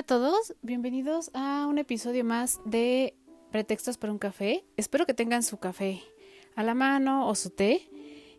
[0.00, 3.14] Hola a todos, bienvenidos a un episodio más de
[3.50, 4.64] Pretextos para un café.
[4.78, 6.00] Espero que tengan su café
[6.56, 7.82] a la mano o su té.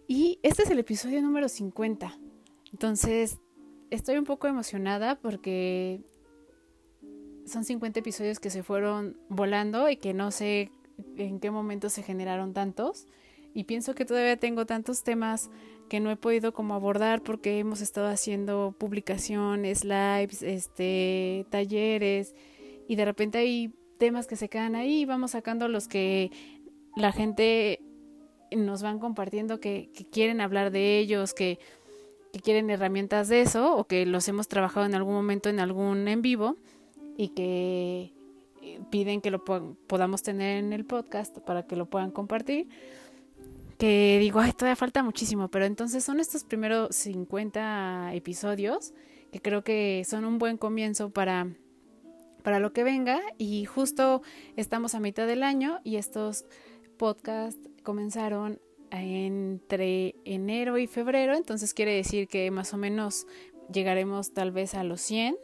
[0.07, 2.17] Y este es el episodio número 50.
[2.71, 3.37] Entonces,
[3.91, 6.01] estoy un poco emocionada porque
[7.45, 10.71] son 50 episodios que se fueron volando y que no sé
[11.15, 13.05] en qué momento se generaron tantos.
[13.53, 15.51] Y pienso que todavía tengo tantos temas
[15.91, 22.33] que no he podido como abordar porque hemos estado haciendo publicaciones, lives, este, talleres
[22.87, 26.31] y de repente hay temas que se quedan ahí y vamos sacando los que
[26.95, 27.81] la gente
[28.51, 31.59] nos van compartiendo que, quieren hablar de ellos, que,
[32.41, 36.21] quieren herramientas de eso o que los hemos trabajado en algún momento en algún en
[36.21, 36.55] vivo
[37.17, 38.13] y que
[38.61, 42.69] eh, piden que lo podamos tener en el podcast para que lo puedan compartir.
[43.81, 48.93] Que digo, ay, todavía falta muchísimo, pero entonces son estos primeros 50 episodios
[49.31, 51.47] que creo que son un buen comienzo para,
[52.43, 54.21] para lo que venga y justo
[54.55, 56.45] estamos a mitad del año y estos
[56.99, 63.25] podcasts comenzaron entre enero y febrero, entonces quiere decir que más o menos
[63.73, 65.35] llegaremos tal vez a los 100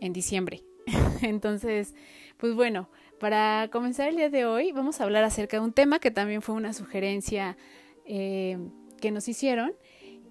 [0.00, 0.64] en diciembre.
[1.22, 1.94] entonces,
[2.38, 5.98] pues bueno, para comenzar el día de hoy vamos a hablar acerca de un tema
[5.98, 7.56] que también fue una sugerencia
[8.04, 8.58] eh,
[9.00, 9.72] que nos hicieron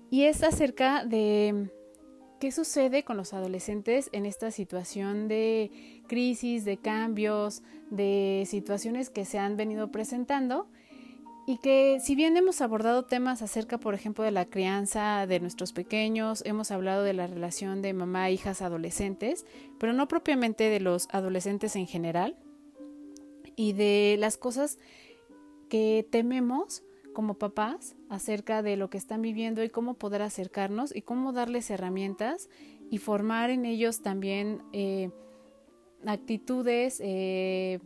[0.10, 1.70] y es acerca de
[2.40, 9.26] qué sucede con los adolescentes en esta situación de crisis, de cambios, de situaciones que
[9.26, 10.70] se han venido presentando
[11.46, 15.72] y que si bien hemos abordado temas acerca, por ejemplo, de la crianza de nuestros
[15.72, 19.46] pequeños, hemos hablado de la relación de mamá, hijas, adolescentes,
[19.80, 22.36] pero no propiamente de los adolescentes en general,
[23.58, 24.78] y de las cosas
[25.68, 31.02] que tememos como papás acerca de lo que están viviendo y cómo poder acercarnos y
[31.02, 32.48] cómo darles herramientas
[32.90, 35.10] y formar en ellos también eh,
[36.06, 37.80] actitudes, eh,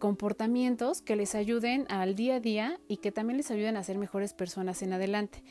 [0.00, 3.98] comportamientos que les ayuden al día a día y que también les ayuden a ser
[3.98, 5.42] mejores personas en adelante.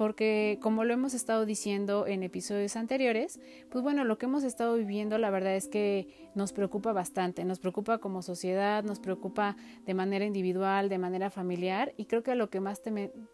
[0.00, 3.38] Porque como lo hemos estado diciendo en episodios anteriores,
[3.68, 7.58] pues bueno, lo que hemos estado viviendo la verdad es que nos preocupa bastante, nos
[7.58, 12.34] preocupa como sociedad, nos preocupa de manera individual, de manera familiar y creo que a
[12.34, 12.80] lo que más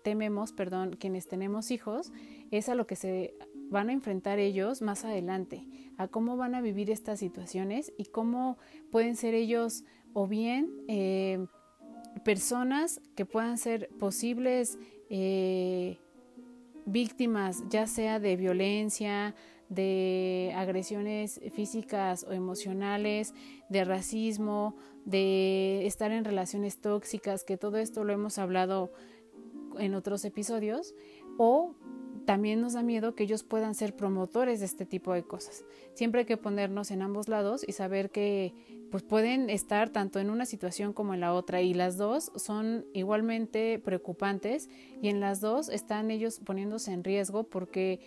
[0.03, 2.13] tememos, perdón, quienes tenemos hijos,
[2.51, 3.37] es a lo que se
[3.71, 8.59] van a enfrentar ellos más adelante, a cómo van a vivir estas situaciones y cómo
[8.91, 9.85] pueden ser ellos
[10.15, 11.47] o bien eh,
[12.25, 16.01] personas que puedan ser posibles eh,
[16.87, 19.35] víctimas, ya sea de violencia,
[19.69, 23.35] de agresiones físicas o emocionales,
[23.69, 28.93] de racismo, de estar en relaciones tóxicas, que todo esto lo hemos hablado
[29.79, 30.95] en otros episodios,
[31.37, 31.75] o
[32.27, 35.65] también nos da miedo que ellos puedan ser promotores de este tipo de cosas.
[35.95, 38.53] Siempre hay que ponernos en ambos lados y saber que
[38.91, 42.85] pues pueden estar tanto en una situación como en la otra y las dos son
[42.93, 44.69] igualmente preocupantes
[45.01, 48.01] y en las dos están ellos poniéndose en riesgo porque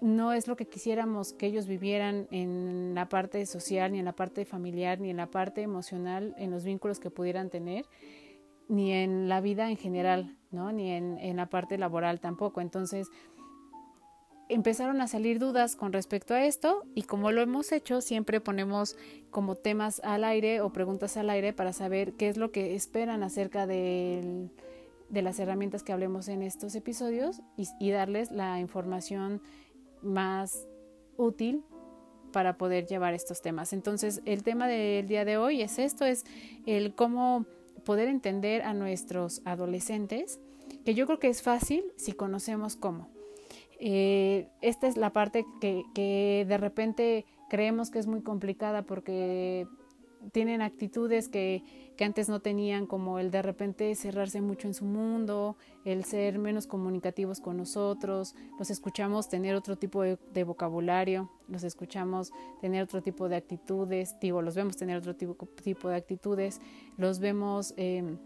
[0.00, 4.12] no es lo que quisiéramos que ellos vivieran en la parte social, ni en la
[4.12, 7.86] parte familiar, ni en la parte emocional, en los vínculos que pudieran tener,
[8.68, 10.70] ni en la vida en general, ¿no?
[10.72, 12.60] Ni en, en la parte laboral tampoco.
[12.60, 13.08] Entonces,
[14.48, 18.96] empezaron a salir dudas con respecto a esto y como lo hemos hecho, siempre ponemos
[19.30, 23.22] como temas al aire o preguntas al aire para saber qué es lo que esperan
[23.22, 24.48] acerca de,
[25.08, 29.42] de las herramientas que hablemos en estos episodios y, y darles la información
[30.02, 30.66] más
[31.16, 31.64] útil
[32.32, 33.72] para poder llevar estos temas.
[33.72, 36.24] Entonces, el tema del día de hoy es esto, es
[36.66, 37.46] el cómo
[37.84, 40.40] poder entender a nuestros adolescentes,
[40.84, 43.15] que yo creo que es fácil si conocemos cómo.
[43.78, 49.66] Eh, esta es la parte que, de repente creemos que es muy complicada porque
[50.32, 51.62] tienen actitudes que,
[51.96, 56.38] que, antes no tenían, como el de repente cerrarse mucho en su mundo, el ser
[56.38, 63.02] menos comunicativos con nosotros, los escuchamos tener otro tipo de, vocabulario, los escuchamos tener otro
[63.02, 66.60] tipo de actitudes, digo, los vemos tener otro tipo, tipo de actitudes,
[66.96, 68.16] los vemos em,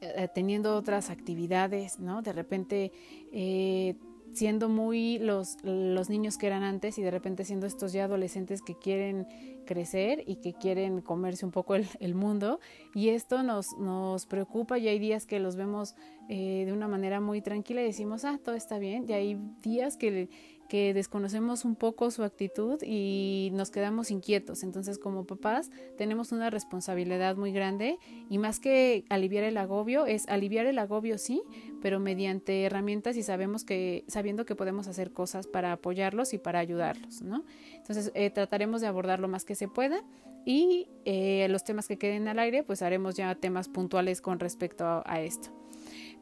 [0.00, 2.22] eh, teniendo otras actividades, ¿no?
[2.22, 2.92] De repente
[3.32, 3.96] eh,
[4.32, 8.62] siendo muy los, los niños que eran antes y de repente siendo estos ya adolescentes
[8.62, 9.26] que quieren
[9.66, 12.60] crecer y que quieren comerse un poco el, mundo.
[12.94, 15.94] Y esto nos, nos preocupa y hay días que los vemos
[16.28, 19.96] eh, de una manera muy tranquila y decimos, ah, todo está bien y hay días
[19.96, 20.28] que,
[20.70, 24.62] que desconocemos un poco su actitud y nos quedamos inquietos.
[24.62, 30.28] Entonces, como papás, tenemos una responsabilidad muy grande y más que aliviar el agobio, es
[30.28, 31.42] aliviar el agobio, sí,
[31.82, 36.60] pero mediante herramientas y sabemos que, sabiendo que podemos hacer cosas para apoyarlos y para
[36.60, 37.44] ayudarlos, ¿no?
[37.74, 40.04] Entonces, eh, trataremos de abordar lo más que se pueda
[40.46, 45.02] y eh, los temas que queden al aire, pues haremos ya temas puntuales con respecto
[45.04, 45.59] a esto.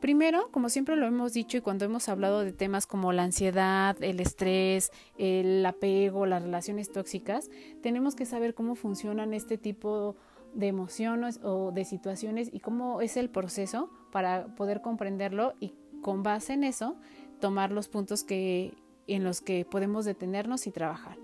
[0.00, 3.96] Primero, como siempre lo hemos dicho y cuando hemos hablado de temas como la ansiedad,
[4.00, 7.50] el estrés, el apego, las relaciones tóxicas,
[7.82, 10.14] tenemos que saber cómo funcionan este tipo
[10.54, 16.22] de emociones o de situaciones y cómo es el proceso para poder comprenderlo y con
[16.22, 16.96] base en eso
[17.40, 18.74] tomar los puntos que
[19.08, 21.16] en los que podemos detenernos y trabajar.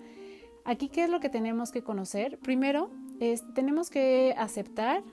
[0.65, 2.39] Aquí, ¿qué es lo que tenemos que conocer?
[2.39, 5.05] Primero, es, tenemos que aceptar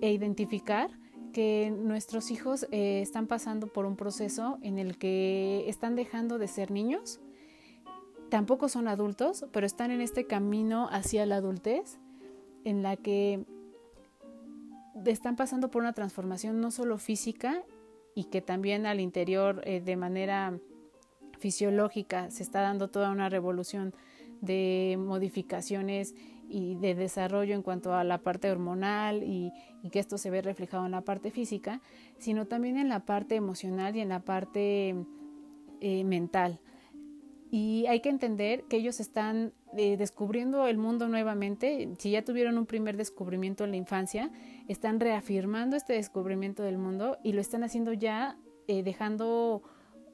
[0.00, 0.90] e identificar
[1.32, 6.48] que nuestros hijos eh, están pasando por un proceso en el que están dejando de
[6.48, 7.20] ser niños,
[8.30, 11.98] tampoco son adultos, pero están en este camino hacia la adultez,
[12.64, 13.44] en la que
[15.06, 17.62] están pasando por una transformación no solo física
[18.14, 20.58] y que también al interior eh, de manera
[21.38, 23.94] fisiológica se está dando toda una revolución
[24.40, 26.14] de modificaciones
[26.50, 29.52] y de desarrollo en cuanto a la parte hormonal y,
[29.90, 31.80] que esto se ve reflejado en la parte física,
[32.18, 34.94] sino también en la parte emocional y en la parte
[35.80, 36.60] eh, mental.
[37.50, 41.88] Y hay que entender que ellos están eh, descubriendo el mundo nuevamente.
[41.98, 44.30] Si ya tuvieron un primer descubrimiento en la infancia,
[44.68, 48.36] están reafirmando este descubrimiento del mundo y lo están haciendo ya
[48.68, 49.62] eh, dejando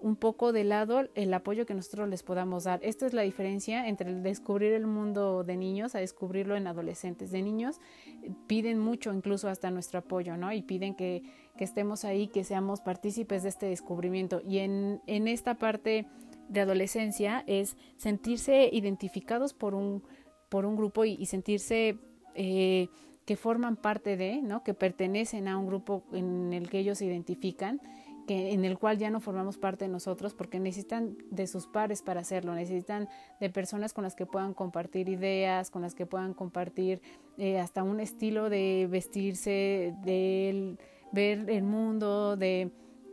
[0.00, 2.80] un poco de lado el apoyo que nosotros les podamos dar.
[2.82, 7.30] Esta es la diferencia entre el descubrir el mundo de niños a descubrirlo en adolescentes.
[7.30, 7.80] De niños
[8.22, 10.52] eh, piden mucho, incluso hasta nuestro apoyo, ¿no?
[10.52, 11.22] Y piden que,
[11.56, 14.40] que estemos ahí, que seamos partícipes de este descubrimiento.
[14.46, 16.06] Y en, en esta parte
[16.48, 20.02] de adolescencia es sentirse identificados por un,
[20.48, 21.98] por un grupo y, sentirse...
[22.34, 22.88] Eh,
[23.24, 24.62] que forman parte de, ¿no?
[24.62, 27.80] que pertenecen a un grupo en el que ellos se identifican
[28.26, 32.02] que, en el cual ya no formamos parte de nosotros porque necesitan de sus pares
[32.02, 33.08] para hacerlo, necesitan
[33.40, 37.00] de personas con las que puedan compartir ideas, con las que puedan compartir
[37.38, 40.76] eh, hasta un estilo de vestirse, de
[41.12, 42.70] ver el mundo, de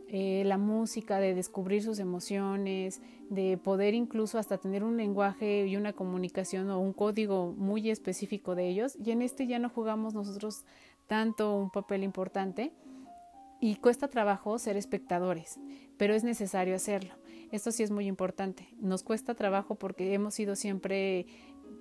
[0.08, 3.00] eh, la música, de descubrir sus emociones,
[3.30, 8.54] de poder incluso hasta tener un lenguaje y una comunicación o un código muy específico
[8.54, 8.96] de ellos.
[9.02, 10.64] Y en este ya no jugamos nosotros
[11.06, 12.72] tanto un papel importante
[13.64, 15.58] y cuesta trabajo ser espectadores,
[15.96, 17.14] pero es necesario hacerlo.
[17.50, 18.68] Esto sí es muy importante.
[18.78, 21.24] Nos cuesta trabajo porque hemos sido siempre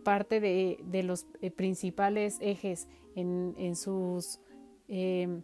[0.06, 4.40] parte de, los eh, principales ejes en, sus,
[4.88, 5.44] em,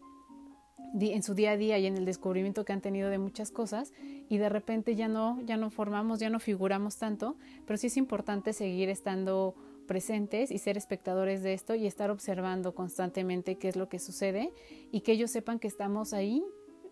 [1.01, 3.91] en su día a día y en el descubrimiento que han tenido de muchas cosas
[4.29, 7.97] y de repente ya no, ya no formamos, ya no figuramos tanto, pero sí es
[7.97, 9.55] importante seguir estando
[9.89, 14.53] presentes y ser espectadores de esto y estar observando constantemente qué es lo que sucede
[14.91, 16.43] y que ellos sepan que estamos ahí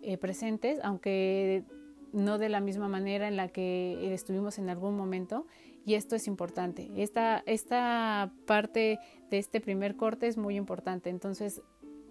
[0.01, 1.63] eh, presentes, aunque
[2.11, 5.45] no de la misma manera en la que estuvimos en algún momento.
[5.85, 6.89] Y esto es importante.
[6.95, 8.97] Esta, esta parte
[9.29, 11.11] de este primer corte es muy importante.
[11.11, 11.61] Entonces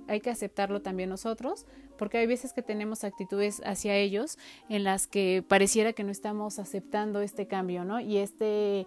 [0.07, 1.67] hay que aceptarlo también nosotros,
[1.99, 4.39] porque hay veces que tenemos actitudes hacia ellos
[4.69, 7.99] en las que pareciera que no estamos aceptando este cambio, ¿no?
[7.99, 8.87] Y este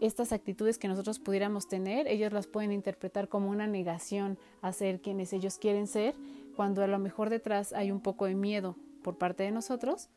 [0.00, 5.00] estas actitudes que nosotros pudiéramos tener, ellos las pueden interpretar como una negación a ser
[5.00, 6.14] quienes ellos quieren ser,
[6.56, 10.08] cuando a lo mejor detrás hay un poco de miedo por parte de nosotros.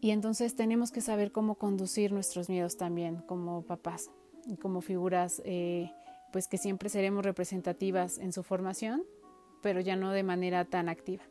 [0.00, 4.10] Y entonces tenemos que saber cómo conducir nuestros miedos también como papás
[4.46, 5.90] y como figuras, eh,
[6.32, 9.02] pues que siempre seremos representativas en su formación,
[9.60, 11.24] pero ya no de manera tan activa.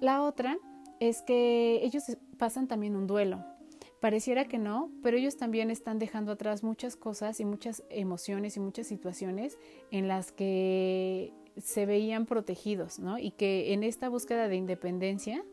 [0.00, 0.56] La otra
[1.00, 2.04] es que ellos
[2.38, 3.44] pasan también un duelo,
[4.02, 8.60] Pareciera que no, pero ellos también están dejando atrás muchas cosas y muchas emociones y
[8.60, 9.58] muchas situaciones
[9.92, 13.16] en las que se veían protegidos, ¿no?
[13.16, 15.44] Y que en esta búsqueda de independencia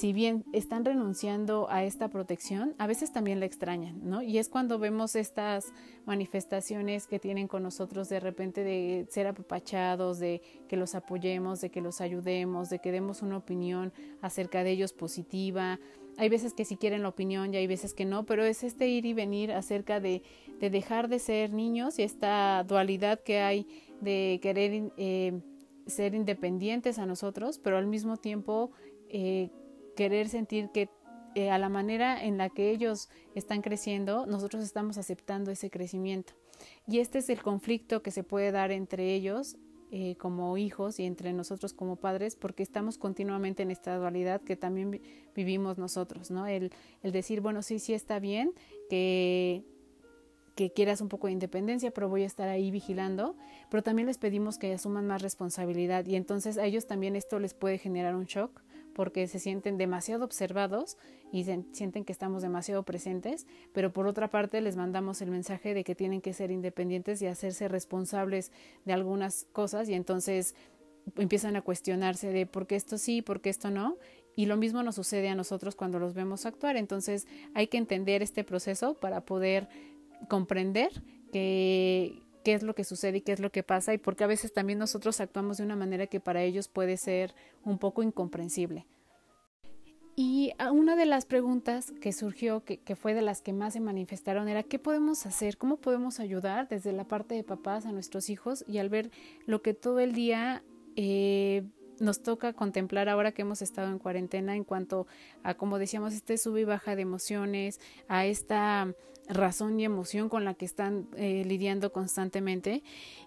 [0.00, 4.22] si bien están renunciando a esta protección, a veces también la extrañan, ¿no?
[4.22, 5.74] Y es cuando vemos estas
[6.06, 11.68] manifestaciones que tienen con nosotros de repente de ser apapachados, de que los apoyemos, de
[11.68, 15.78] que los ayudemos, de que demos una opinión acerca de ellos positiva.
[16.16, 18.88] Hay veces que sí quieren la opinión y hay veces que no, pero es este
[18.88, 20.22] ir y venir acerca de,
[20.58, 23.66] de dejar de ser niños y esta dualidad que hay
[24.00, 25.40] de querer eh,
[25.86, 28.72] ser independientes a nosotros, pero al mismo tiempo
[29.08, 29.50] eh,
[29.96, 30.88] querer sentir que
[31.34, 36.32] eh, a la manera en la que ellos están creciendo, nosotros estamos aceptando ese crecimiento.
[36.86, 39.56] Y este es el conflicto que se puede dar entre ellos
[39.90, 44.56] eh, como hijos y entre nosotros como padres, porque estamos continuamente en esta dualidad que
[44.56, 45.00] también
[45.34, 46.46] vivimos nosotros, ¿no?
[46.46, 48.52] El, el decir, bueno, sí, sí está bien
[48.88, 49.64] que
[50.60, 53.34] que quieras un poco de independencia, pero voy a estar ahí vigilando,
[53.70, 57.54] pero también les pedimos que asuman más responsabilidad y entonces a ellos también esto les
[57.54, 58.60] puede generar un shock
[58.94, 60.96] porque se sienten demasiado observados
[61.32, 65.84] y sienten que estamos demasiado presentes, pero por otra parte les mandamos el mensaje de
[65.84, 68.52] que tienen que ser independientes y hacerse responsables
[68.84, 70.54] de algunas cosas y entonces
[71.16, 73.96] empiezan a cuestionarse de por qué esto sí, por qué esto no,
[74.36, 76.76] y lo mismo nos sucede a nosotros cuando los vemos actuar.
[76.76, 79.68] Entonces hay que entender este proceso para poder
[80.28, 80.90] comprender
[82.42, 84.52] qué es lo que sucede y qué es lo que pasa y porque a veces
[84.52, 88.86] también nosotros actuamos de una manera que para ellos puede ser un poco incomprensible.
[90.16, 94.48] Y una de las preguntas que surgió, que, fue de las que más se manifestaron,
[94.48, 95.56] era ¿qué podemos hacer?
[95.56, 98.62] ¿Cómo podemos ayudar desde la parte de papás a nuestros hijos?
[98.68, 99.10] Y al ver
[99.46, 100.62] lo que todo el día
[100.96, 101.62] eh,
[102.00, 105.06] nos toca contemplar ahora que hemos estado en cuarentena en cuanto
[105.42, 107.78] a, como decíamos, este sube y baja de emociones,
[108.08, 108.92] a esta
[109.28, 112.82] razón y emoción con la que están eh, lidiando constantemente.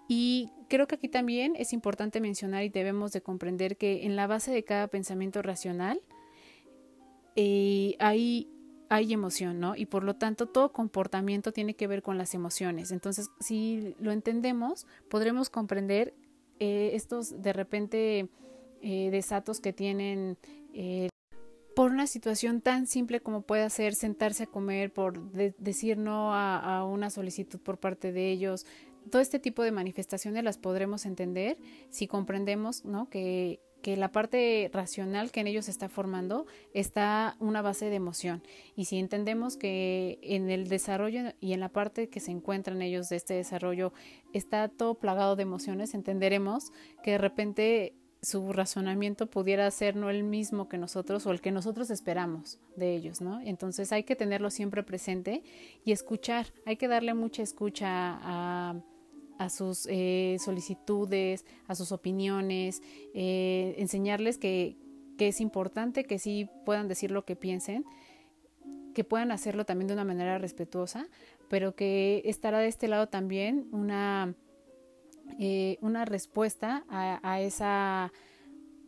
[0.07, 4.27] Y creo que aquí también es importante mencionar y debemos de comprender que en la
[4.27, 6.01] base de cada pensamiento racional
[7.35, 8.49] eh, hay,
[8.89, 9.75] hay emoción, ¿no?
[9.75, 12.91] Y por lo tanto todo comportamiento tiene que ver con las emociones.
[12.91, 16.13] Entonces, si lo entendemos, podremos comprender
[16.59, 18.29] eh, estos de repente
[18.83, 20.37] desatos que tienen
[21.75, 26.85] por una situación tan simple como puede ser sentarse a comer, por decir no a,
[26.85, 28.65] una solicitud por parte de ellos.
[29.09, 31.57] Todo este tipo de manifestaciones las podremos entender
[31.89, 33.09] si comprendemos ¿no?
[33.09, 38.43] que, que la parte racional que en ellos está formando está una base de emoción.
[38.75, 43.09] Y si entendemos que en el desarrollo y en la parte que se encuentran ellos
[43.09, 43.93] de este desarrollo
[44.31, 46.71] está todo plagado de emociones, entenderemos
[47.03, 51.51] que de repente su razonamiento pudiera ser no el mismo que nosotros o el que
[51.51, 53.41] nosotros esperamos de ellos, ¿no?
[53.41, 55.43] Entonces hay que tenerlo siempre presente
[55.83, 58.81] y escuchar, hay que darle mucha escucha a,
[59.37, 62.81] a sus eh, solicitudes, a sus opiniones,
[63.13, 64.77] eh, enseñarles que,
[65.17, 67.83] que es importante que sí puedan decir lo que piensen,
[68.93, 71.07] que puedan hacerlo también de una manera respetuosa,
[71.49, 74.33] pero que estará de este lado también una
[75.39, 78.11] eh, una respuesta a, esa,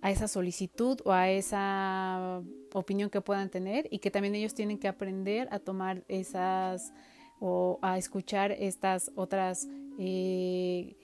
[0.01, 2.42] a esa solicitud o a esa
[2.74, 6.94] opinión que puedan tener y que también ellos tienen que aprender a tomar esas
[7.39, 9.68] o a escuchar estas otras
[10.00, 10.96] eh,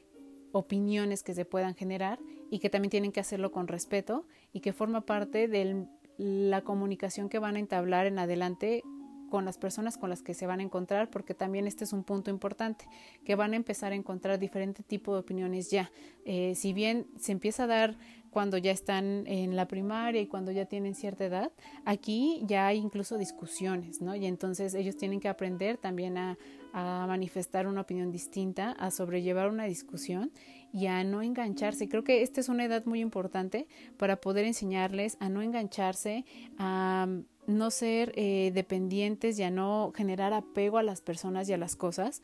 [0.51, 2.19] opiniones que se puedan generar
[2.49, 7.29] y que también tienen que hacerlo con respeto y que forma parte de la comunicación
[7.29, 8.83] que van a entablar en adelante
[9.31, 12.03] con las personas con las que se van a encontrar, porque también este es un
[12.03, 12.85] punto importante,
[13.25, 15.89] que van a empezar a encontrar diferente tipo de opiniones ya.
[16.25, 17.97] Eh, si bien se empieza a dar
[18.29, 21.51] cuando ya están en la primaria y cuando ya tienen cierta edad,
[21.85, 24.15] aquí ya hay incluso discusiones, ¿no?
[24.15, 26.37] Y entonces ellos tienen que aprender también a,
[26.73, 30.31] a manifestar una opinión distinta, a sobrellevar una discusión
[30.73, 31.87] y a no engancharse.
[31.87, 36.25] Creo que esta es una edad muy importante para poder enseñarles a no engancharse,
[36.57, 37.07] a
[37.51, 41.75] no ser eh, dependientes y a no generar apego a las personas y a las
[41.75, 42.21] cosas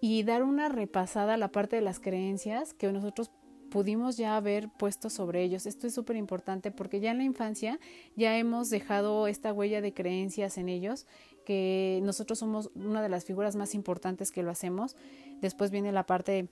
[0.00, 3.30] y dar una repasada a la parte de las creencias que nosotros
[3.72, 5.64] pudimos ya haber puesto sobre ellos.
[5.64, 7.80] Esto es súper importante porque ya en la infancia
[8.16, 11.06] ya hemos dejado esta huella de creencias en ellos,
[11.46, 14.94] que nosotros somos una de las figuras más importantes que lo hacemos.
[15.40, 16.48] Después viene la parte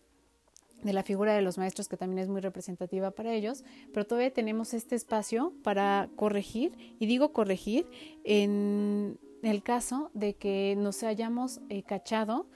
[0.82, 4.32] de la figura de los maestros que también es muy representativa para ellos, pero todavía
[4.32, 7.86] tenemos este espacio para corregir, y digo corregir
[8.24, 12.46] en el caso de que nos hayamos eh, cachado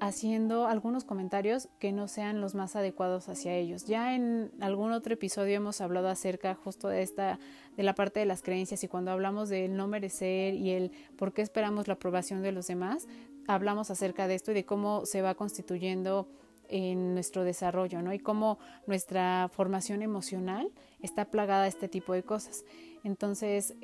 [0.00, 3.86] haciendo algunos comentarios que no sean los más adecuados hacia ellos.
[3.86, 7.38] Ya en algún otro episodio hemos hablado acerca justo de esta
[7.76, 11.32] de la parte de las creencias y cuando hablamos del no merecer y el por
[11.32, 13.06] qué esperamos la aprobación de los demás,
[13.46, 16.28] hablamos acerca de esto y de cómo se va constituyendo
[16.68, 18.12] en nuestro desarrollo, ¿no?
[18.12, 22.64] Y cómo nuestra formación emocional está plagada de este tipo de cosas.
[23.02, 23.74] Entonces,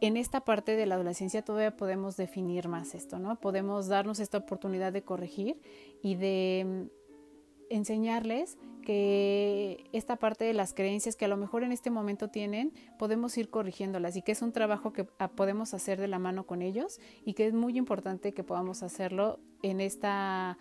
[0.00, 3.40] en esta parte de la adolescencia todavía podemos definir más esto, ¿no?
[3.40, 5.60] Podemos darnos esta oportunidad de corregir
[6.02, 11.72] y de mm, enseñarles que esta parte de las creencias que a lo mejor en
[11.72, 16.00] este momento tienen, podemos ir corrigiéndolas y que es un trabajo que ah, podemos hacer
[16.00, 20.56] de la mano con ellos y que es muy importante que podamos hacerlo en esta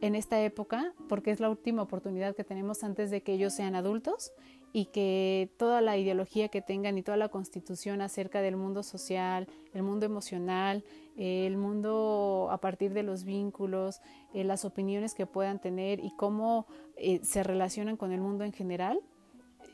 [0.00, 3.74] en esta época porque es la última oportunidad que tenemos antes de que ellos sean
[3.74, 4.32] adultos
[4.72, 9.48] y que toda la ideología que tengan y toda la constitución acerca del mundo social,
[9.72, 10.84] el mundo emocional,
[11.16, 14.00] el mundo a partir de los vínculos,
[14.34, 18.52] eh, las opiniones que puedan tener y cómo eh, se relacionan con el mundo en
[18.52, 19.00] general,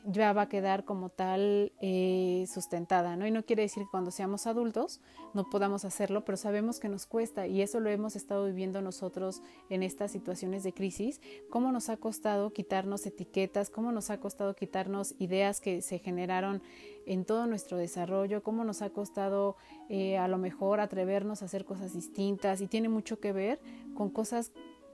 [0.05, 3.25] ya va a quedar como tal eh, sustentada, ¿no?
[3.27, 5.01] Y no quiere decir que cuando seamos adultos
[5.33, 9.41] no podamos hacerlo, pero sabemos que nos cuesta y eso lo hemos estado viviendo nosotros
[9.69, 14.55] en estas situaciones de crisis, cómo nos ha costado quitarnos etiquetas, cómo nos ha costado
[14.55, 16.61] quitarnos ideas que se generaron
[17.05, 19.55] en todo nuestro desarrollo, cómo nos ha costado
[19.89, 23.59] eh, a lo mejor atrevernos a hacer cosas distintas y tiene mucho que ver
[23.95, 24.51] con cosas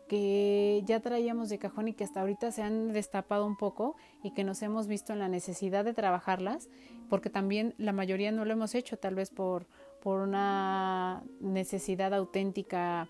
[0.10, 4.32] que ya traíamos de cajón y que hasta ahorita se han destapado un poco y
[4.32, 6.68] que nos hemos visto en la necesidad de trabajarlas,
[7.10, 9.68] porque también la mayoría no lo hemos hecho, tal vez por,
[10.02, 13.08] por una necesidad auténtica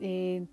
[0.00, 0.46] eh,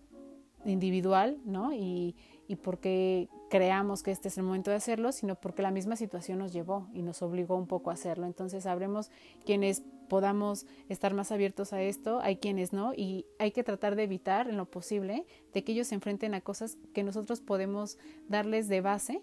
[0.66, 1.74] individual, ¿no?
[1.74, 2.16] Y,
[2.48, 6.40] y porque creamos que este es el momento de hacerlo, sino porque la misma situación
[6.40, 8.26] nos llevó y nos obligó un poco a hacerlo.
[8.26, 9.12] Entonces sabremos
[9.46, 14.04] quienes podamos estar más abiertos a esto, hay quienes no, y hay que tratar de
[14.04, 18.68] evitar en lo posible de que ellos se enfrenten a cosas que nosotros podemos darles
[18.68, 19.22] de base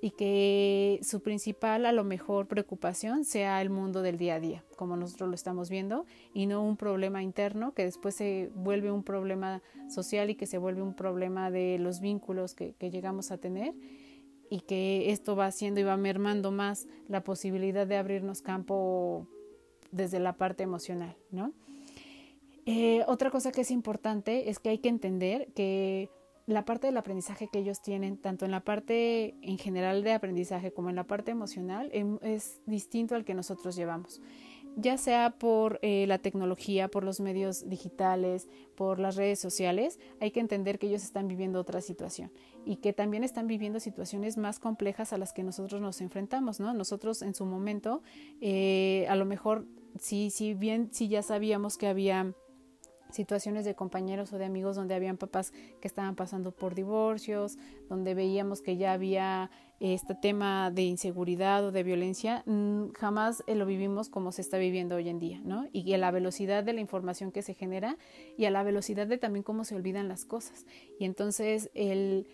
[0.00, 4.64] y que su principal a lo mejor preocupación sea el mundo del día a día,
[4.78, 9.02] como nosotros lo estamos viendo, y no un problema interno que después se vuelve un
[9.02, 9.60] problema
[9.90, 13.74] social y que se vuelve un problema de los vínculos que, que llegamos a tener
[14.48, 19.28] y que esto va haciendo y va mermando más la posibilidad de abrirnos campo
[19.92, 21.52] desde la parte emocional, ¿no?
[22.66, 26.10] Eh, otra cosa que es importante es que hay que entender que
[26.46, 30.72] la parte del aprendizaje que ellos tienen, tanto en la parte en general de aprendizaje
[30.72, 34.20] como en la parte emocional, em, es distinto al que nosotros llevamos
[34.76, 40.30] ya sea por eh, la tecnología, por los medios digitales, por las redes sociales, hay
[40.30, 42.30] que entender que ellos están viviendo otra situación
[42.64, 46.72] y que también están viviendo situaciones más complejas a las que nosotros nos enfrentamos, ¿no?
[46.72, 48.02] Nosotros en su momento,
[48.40, 49.66] eh, a lo mejor,
[49.98, 52.34] si, si bien, si ya sabíamos que había
[53.12, 58.14] situaciones de compañeros o de amigos donde habían papás que estaban pasando por divorcios, donde
[58.14, 59.50] veíamos que ya había
[59.80, 62.44] este tema de inseguridad o de violencia,
[62.96, 65.66] jamás eh, lo vivimos como se está viviendo hoy en día, ¿no?
[65.72, 67.98] Y a la velocidad de la información que se genera
[68.38, 70.66] y a la velocidad de también cómo se olvidan las cosas.
[71.00, 72.28] Y entonces el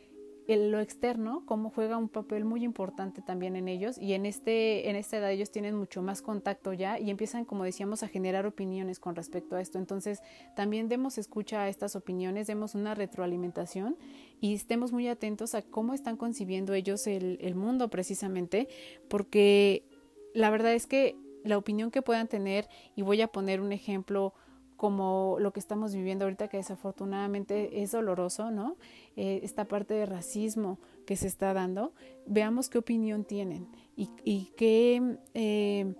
[0.56, 4.96] lo externo, cómo juega un papel muy importante también en ellos y en, este, en
[4.96, 8.98] esta edad ellos tienen mucho más contacto ya y empiezan, como decíamos, a generar opiniones
[8.98, 9.78] con respecto a esto.
[9.78, 10.22] Entonces,
[10.56, 13.98] también demos escucha a estas opiniones, demos una retroalimentación
[14.40, 18.68] y estemos muy atentos a cómo están concibiendo ellos el, el mundo precisamente,
[19.08, 19.84] porque
[20.32, 24.32] la verdad es que la opinión que puedan tener, y voy a poner un ejemplo,
[24.78, 28.76] como lo que estamos viviendo ahorita, que desafortunadamente es doloroso, ¿no?
[29.16, 31.92] Eh, esta parte de racismo que se está dando,
[32.26, 35.94] veamos qué opinión tienen y, qué eh,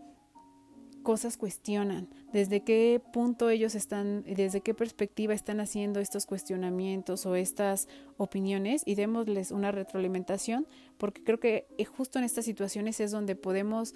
[1.03, 7.35] cosas cuestionan, desde qué punto ellos están, desde qué perspectiva están haciendo estos cuestionamientos o
[7.35, 13.11] estas opiniones y démosles una retroalimentación, porque creo que eh, justo en estas situaciones es
[13.11, 13.95] donde podemos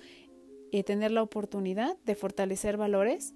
[0.87, 3.35] tener la oportunidad de fortalecer valores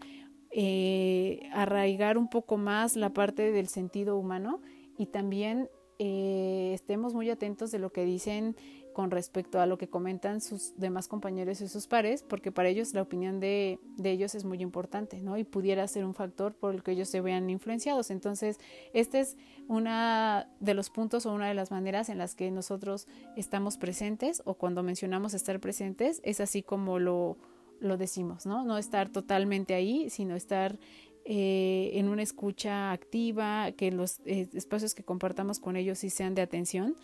[0.51, 4.61] eh, arraigar un poco más la parte del sentido humano
[4.97, 8.57] y también eh, estemos muy atentos de lo que dicen
[8.93, 12.95] con respecto a lo que comentan sus demás compañeros y sus pares, porque para ellos
[12.95, 15.37] la opinión de, de, ellos es muy importante, ¿no?
[15.37, 18.11] Y pudiera ser un factor por el que ellos se vean influenciados.
[18.11, 18.59] Entonces,
[18.95, 19.37] este es
[19.69, 23.07] una de los puntos o una de las maneras en las que nosotros
[23.37, 27.37] estamos presentes o cuando mencionamos estar presentes, es así como lo,
[27.81, 28.65] lo decimos, ¿no?
[28.65, 30.79] No estar totalmente ahí, sino estar
[31.25, 36.35] eh, en una escucha activa, que los eh, espacios que compartamos con ellos sí sean
[36.35, 36.97] de atención,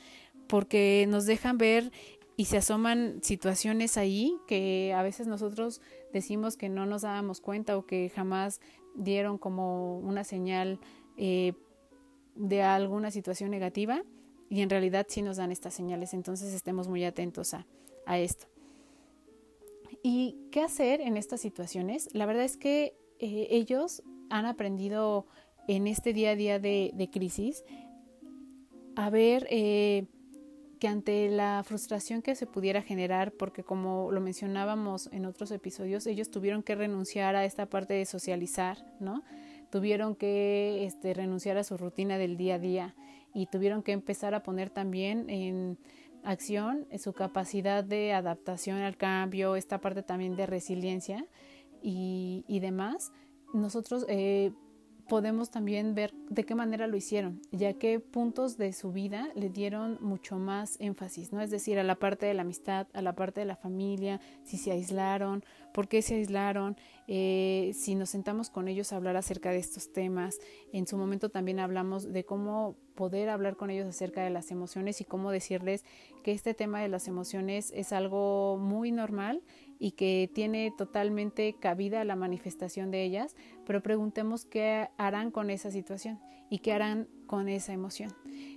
[0.47, 1.91] porque nos dejan ver
[2.37, 5.81] y se asoman situaciones ahí que a veces nosotros
[6.13, 8.61] decimos que no nos dábamos cuenta o que jamás
[8.95, 10.79] dieron como una señal
[11.17, 11.55] eh,
[12.35, 14.03] de alguna situación negativa
[14.49, 17.67] y en realidad sí nos dan estas señales, entonces estemos muy atentos a,
[18.07, 18.52] a esto.
[20.03, 22.09] ¿Y qué hacer en estas situaciones?
[22.13, 25.27] La verdad es que eh, ellos han aprendido
[25.69, 27.65] en este día a día de, crisis
[28.97, 30.07] a ver eh,
[30.81, 36.07] que ante la frustración que se pudiera generar, porque como lo mencionábamos en otros episodios,
[36.09, 39.23] ellos tuvieron que renunciar a esta parte de socializar, ¿no?
[39.71, 42.95] Tuvieron que este, renunciar a su rutina del día a día
[43.33, 45.79] y tuvieron que empezar a poner también en
[46.25, 51.27] acción, su capacidad de adaptación al cambio, esta parte también de resiliencia
[51.83, 53.13] y, y demás,
[53.53, 54.53] nosotros eh,
[55.13, 59.51] podemos también ver de qué manera lo hicieron, ya que puntos de su vida le
[59.51, 61.43] dieron mucho más énfasis, ¿no?
[61.43, 64.57] Es decir, a la parte de la amistad, a la parte de la familia, si
[64.57, 65.45] se aislaron,
[65.75, 69.93] por qué se aislaron, eh, si nos sentamos con ellos a hablar acerca de estos
[69.93, 70.39] temas.
[70.73, 75.03] En su momento también hablamos de cómo poder hablar con ellos acerca de las emociones
[75.03, 75.85] y cómo decirles
[76.23, 79.43] que este tema de las emociones es algo muy normal
[79.83, 83.35] y que tiene totalmente cabida la manifestación de ellas,
[83.67, 88.15] pero preguntemos qué harán con esa situación y qué harán con esa emoción.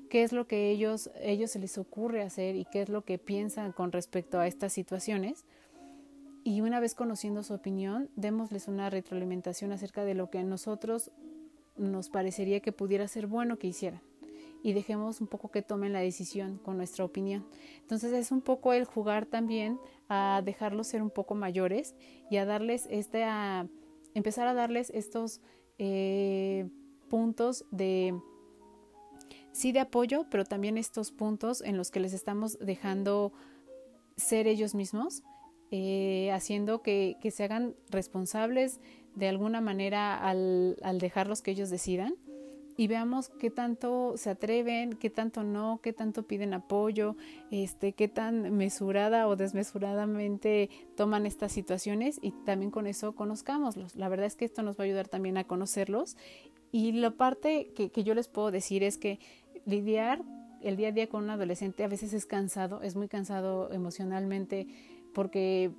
[0.08, 3.18] ¿Qué es lo que ellos, ellos se les ocurre hacer y qué es lo que
[3.18, 5.46] piensan con respecto a estas situaciones?
[6.44, 11.10] Y una vez conociendo su opinión, démosles una retroalimentación acerca de lo que a nosotros
[11.76, 14.04] nos parecería que pudiera ser bueno que hicieran
[14.66, 17.46] y dejemos un poco que tomen la decisión con nuestra opinión.
[17.82, 21.94] Entonces es un poco el jugar también a dejarlos ser un poco mayores
[22.32, 23.68] y a darles este, a
[24.16, 25.40] empezar a darles estos
[25.78, 26.68] eh,
[27.10, 28.20] puntos de
[29.52, 33.34] sí de apoyo, pero también estos puntos en los que les estamos dejando
[34.18, 35.22] ser ellos mismos,
[35.70, 38.80] eh, haciendo que, que, se hagan responsables
[39.14, 42.16] de alguna manera al, al dejarlos que ellos decidan
[42.78, 47.16] y veamos qué tanto se atreven, qué tanto no, qué tanto piden apoyo,
[47.52, 53.96] este, qué tan mesurada o desmesuradamente toman estas situaciones y también con eso conozcámoslos.
[53.96, 56.18] La verdad es que esto nos va a ayudar también a conocerlos
[56.72, 59.20] y la parte que, que yo les puedo decir es que
[59.66, 60.22] lidiar
[60.62, 64.68] el día a día con un adolescente a veces es cansado, es muy cansado emocionalmente
[65.14, 65.72] porque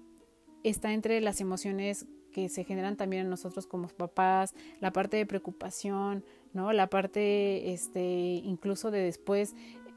[0.63, 5.25] está entre las emociones que se generan también en nosotros como papás, la parte de
[5.25, 6.23] preocupación,
[6.57, 6.73] ¿no?
[6.73, 9.55] La parte este incluso de después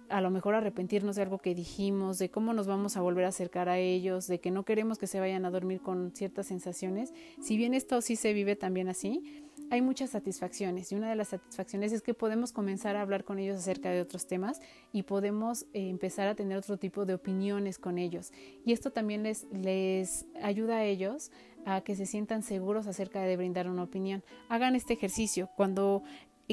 [0.10, 3.30] a lo mejor arrepentirnos de algo que dijimos, de cómo nos vamos a volver a
[3.30, 7.13] acercar a ellos, de que no queremos que se vayan a dormir con ciertas sensaciones.
[7.41, 11.30] Si bien esto sí se vive también así, hay muchas satisfacciones y una de las
[11.30, 15.63] satisfacciones es que podemos comenzar a hablar con ellos acerca de otros temas y podemos
[15.74, 18.32] eh, empezar a tener otro tipo de opiniones con ellos.
[18.65, 21.32] Y esto también les, les ayuda a ellos
[21.65, 24.24] a que se sientan seguros acerca de brindar una opinión.
[24.48, 26.04] Hagan este ejercicio cuando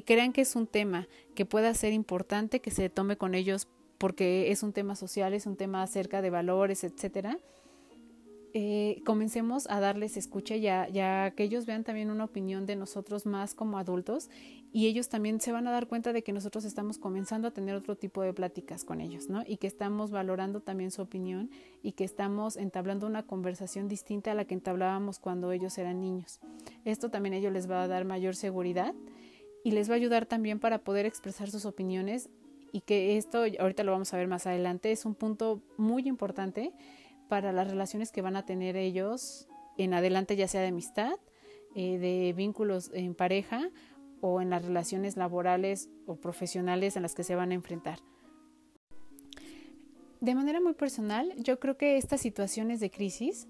[0.02, 4.50] crean que es un tema que pueda ser importante que se tome con ellos porque
[4.50, 7.38] es un tema social, es un tema acerca de valores, etcétera
[8.58, 13.26] eh, comencemos a darles escucha ya, ya que ellos vean también una opinión de nosotros
[13.26, 14.30] más como adultos
[14.72, 17.74] y ellos también se van a dar cuenta de que nosotros estamos comenzando a tener
[17.74, 19.42] otro tipo de pláticas con ellos, ¿no?
[19.46, 21.50] Y que estamos valorando también su opinión
[21.82, 26.40] y que estamos entablando una conversación distinta a la que entablábamos cuando ellos eran niños.
[26.86, 28.94] Esto también a ellos les va a dar mayor seguridad
[29.66, 32.30] y les va a ayudar también para poder expresar sus opiniones
[32.70, 36.72] y que esto, ahorita lo vamos a ver más adelante, es un punto muy importante
[37.28, 41.14] para las relaciones que van a tener ellos en adelante, ya sea de amistad,
[41.74, 43.72] eh, de vínculos en pareja
[44.20, 47.98] o en las relaciones laborales o profesionales en las que se van a enfrentar.
[50.20, 53.48] De manera muy personal, yo creo que estas situaciones de crisis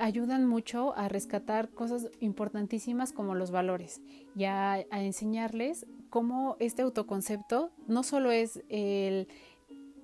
[0.00, 4.00] ayudan mucho a rescatar cosas importantísimas como los valores
[4.34, 9.28] y a enseñarles cómo este autoconcepto no solo es el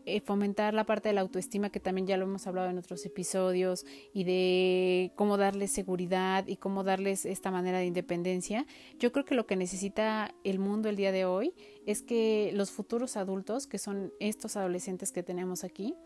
[0.09, 3.05] eh, fomentar la parte de la autoestima, que también ya lo hemos hablado en otros
[3.05, 8.67] episodios, y de cómo darles seguridad y cómo darles esta manera de independencia.
[9.01, 11.55] Yo creo que lo que necesita el mundo el día de hoy
[11.87, 15.97] es que los futuros adultos, que son estos adolescentes que tenemos aquí,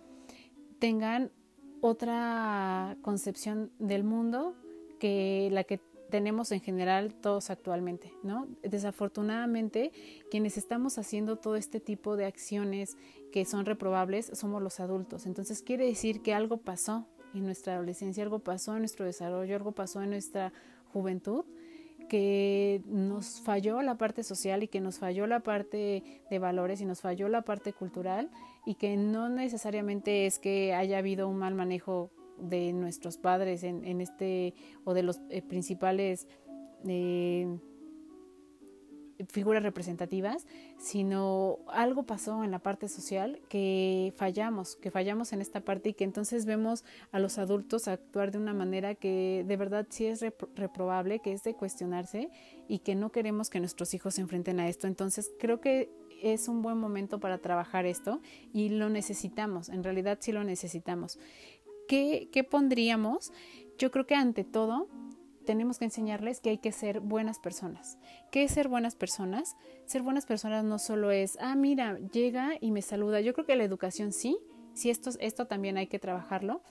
[0.79, 1.31] tengan
[1.81, 4.55] otra concepción del mundo
[4.99, 8.49] que la que tenemos en general todos actualmente, ¿no?
[8.63, 9.93] Desafortunadamente,
[10.31, 12.99] quienes estamos haciendo todo este tipo de acciones
[13.33, 15.25] que son reprobables somos los adultos.
[15.25, 19.73] Entonces quiere decir que algo pasó en nuestra adolescencia, algo pasó en nuestro desarrollo, algo
[19.73, 20.53] pasó en nuestra
[20.93, 21.45] juventud
[22.09, 26.85] que nos falló la parte social y que nos falló la parte de valores y
[26.85, 28.31] nos falló la parte cultural
[28.65, 33.85] y que no necesariamente es que haya habido un mal manejo de nuestros padres en,
[33.85, 36.27] en este o de los eh, principales
[36.87, 37.47] eh,
[39.29, 40.47] figuras representativas,
[40.79, 45.93] sino algo pasó en la parte social que fallamos, que fallamos en esta parte y
[45.93, 50.25] que entonces vemos a los adultos actuar de una manera que de verdad sí es
[50.55, 52.31] reprobable, que es de cuestionarse
[52.69, 54.87] y que no queremos que nuestros hijos se enfrenten a esto.
[54.87, 55.91] Entonces creo que
[56.23, 58.21] es un buen momento para trabajar esto
[58.53, 61.19] y lo necesitamos, en realidad sí lo necesitamos.
[61.91, 63.33] ¿Qué, pondríamos?
[63.77, 64.87] Yo creo que ante todo
[65.45, 67.99] tenemos que enseñarles que hay que ser buenas personas.
[68.31, 69.57] ¿Qué es ser buenas personas?
[69.87, 73.21] Ser buenas personas no solo es, ah, mira, llega y me saluda.
[73.21, 74.39] Yo creo que la educación sí,
[74.73, 76.63] sí, esto, esto también hay que trabajarlo.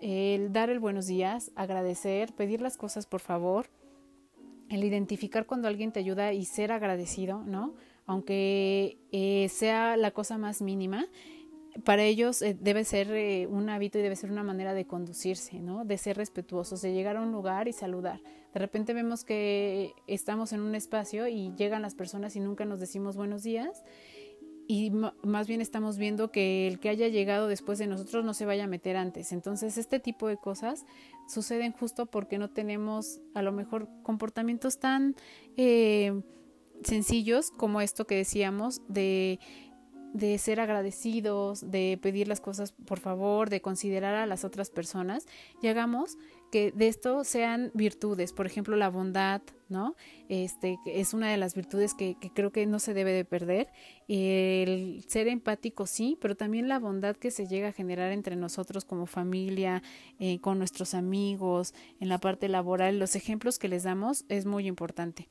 [0.00, 3.68] El dar el buenos días, agradecer, pedir las cosas por favor,
[4.70, 7.74] el identificar cuando alguien te ayuda y ser agradecido, ¿no?
[8.06, 11.06] Aunque eh, sea la cosa más mínima,
[11.84, 15.60] para ellos eh, debe ser eh, un hábito y debe ser una manera de conducirse,
[15.60, 15.84] ¿no?
[15.84, 18.20] De ser respetuosos, de llegar a un lugar y saludar.
[18.52, 22.78] De repente vemos que estamos en un espacio y llegan las personas y nunca nos
[22.78, 23.82] decimos buenos días
[24.66, 24.90] y
[25.22, 28.64] más bien estamos viendo que el que haya llegado después de nosotros no se vaya
[28.64, 29.32] a meter antes.
[29.32, 30.86] Entonces este tipo de cosas
[31.28, 35.16] suceden justo porque no tenemos a lo mejor comportamientos tan
[35.56, 36.22] eh,
[36.82, 39.38] sencillos como esto que decíamos de
[40.14, 45.26] de ser agradecidos, de pedir las cosas por favor, de considerar a las otras personas
[45.60, 46.16] y hagamos
[46.52, 49.96] que de esto sean virtudes, por ejemplo la bondad, ¿no?
[50.28, 53.72] Este es una de las virtudes que, creo que no se debe de perder,
[54.06, 58.84] el ser empático sí, pero también la bondad que se llega a generar entre nosotros
[58.84, 59.82] como familia,
[60.20, 64.68] eh, con nuestros amigos, en la parte laboral, los ejemplos que les damos es muy
[64.68, 65.28] importante.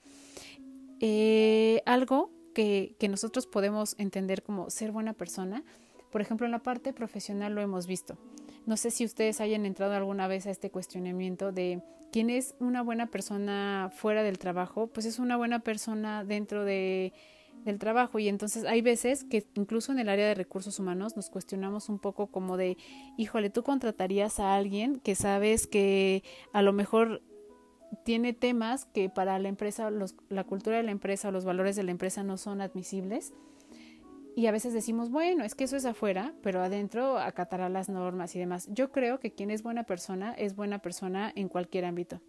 [1.06, 5.66] Eh, algo que, nosotros podemos entender como ser buena persona.
[6.14, 8.18] Por ejemplo, en la parte profesional lo hemos visto.
[8.66, 11.82] No sé si ustedes hayan entrado alguna vez a este cuestionamiento de
[12.14, 17.12] quién es una buena persona fuera del trabajo, pues es una buena persona dentro de,
[17.66, 21.30] del trabajo y entonces hay veces que incluso en el área de recursos humanos nos
[21.30, 22.78] cuestionamos un poco como de,
[23.18, 27.22] híjole, tú contratarías a alguien que sabes que a lo mejor
[28.04, 29.90] tiene temas que para la empresa,
[30.30, 33.34] la cultura de la empresa o los valores de la empresa no son admisibles.
[34.36, 38.36] Y a veces decimos, bueno, es que eso es afuera, pero adentro acatará las normas
[38.36, 38.68] y demás.
[38.72, 42.20] Yo creo que quien es buena persona es buena persona en cualquier ámbito.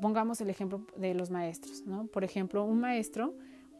[0.00, 2.06] Pongamos el ejemplo de los maestros, ¿no?
[2.06, 3.34] Por ejemplo, un maestro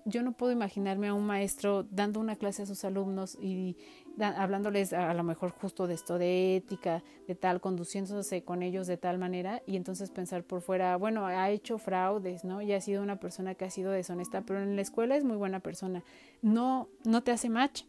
[0.04, 3.76] yo no puedo imaginarme a un maestro dando una clase a sus alumnos y
[4.20, 8.96] hablándoles a, lo mejor justo de esto, de ética, de tal, conduciéndose con ellos de
[8.96, 12.62] tal manera y entonces pensar por fuera, bueno, ha hecho fraudes, ¿no?
[12.62, 15.36] Y ha sido una persona que ha sido deshonesta, pero en la escuela es muy
[15.36, 16.04] buena persona.
[16.40, 17.84] No, no te hace match.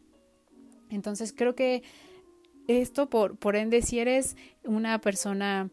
[0.90, 1.82] Entonces creo que
[2.66, 5.70] esto, por, por ende, si eres una persona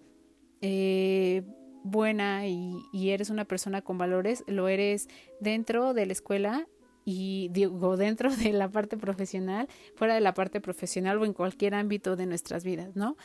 [0.62, 1.44] eh,
[1.84, 5.08] buena y, eres una persona con valores, lo eres
[5.40, 6.68] dentro de la escuela
[7.06, 11.76] y digo dentro de la parte profesional, fuera de la parte profesional o en cualquier
[11.76, 13.18] ámbito de nuestras vidas, ¿no?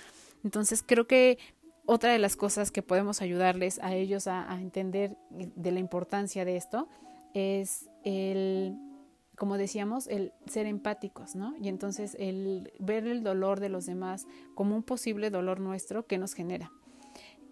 [0.44, 1.38] Entonces creo que
[1.84, 6.56] otra de las cosas que podemos ayudarles a ellos a, entender de la importancia de
[6.56, 6.88] esto
[7.32, 8.76] es el,
[9.36, 11.54] como decíamos, el ser empáticos, ¿no?
[11.60, 16.18] Y entonces el ver el dolor de los demás como un posible dolor nuestro que
[16.18, 16.72] nos genera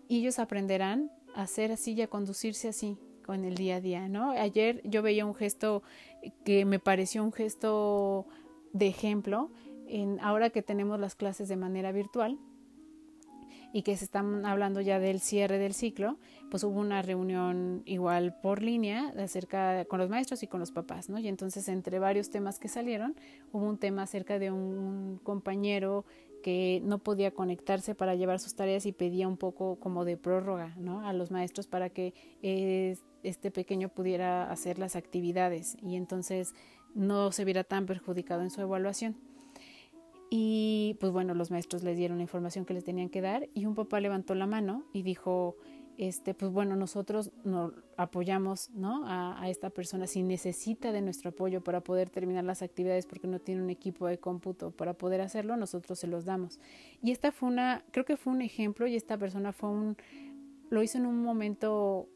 [0.08, 4.08] y ellos aprenderán a ser así y a conducirse así con el día a día,
[4.08, 4.30] ¿no?
[4.30, 5.82] Ayer yo veía un gesto
[6.44, 8.26] que me pareció un gesto
[8.72, 9.50] de ejemplo,
[9.86, 12.38] en, ahora que tenemos las clases de manera virtual
[13.72, 16.16] y que se están hablando ya del cierre del ciclo,
[16.48, 21.08] pues hubo una reunión igual por línea acerca con los maestros y con los papás,
[21.08, 21.18] ¿no?
[21.18, 23.16] Y entonces entre varios temas que salieron,
[23.52, 26.04] hubo un tema acerca de un compañero
[26.44, 30.74] que no podía conectarse para llevar sus tareas y pedía un poco como de prórroga
[30.76, 31.00] ¿no?
[31.00, 32.12] a los maestros para que
[33.22, 36.54] este pequeño pudiera hacer las actividades y entonces
[36.94, 39.16] no se viera tan perjudicado en su evaluación.
[40.28, 43.64] Y pues bueno, los maestros les dieron la información que les tenían que dar y
[43.64, 45.56] un papá levantó la mano y dijo,
[45.96, 49.04] este, pues bueno, nosotros nos apoyamos ¿no?
[49.06, 53.38] a, esta persona si necesita de nuestro apoyo para poder terminar las actividades porque no
[53.38, 56.58] tiene un equipo de cómputo para poder hacerlo, nosotros se los damos.
[57.02, 59.96] Y esta fue una, creo que fue un ejemplo y esta persona fue un,
[60.70, 62.08] lo hizo en un momento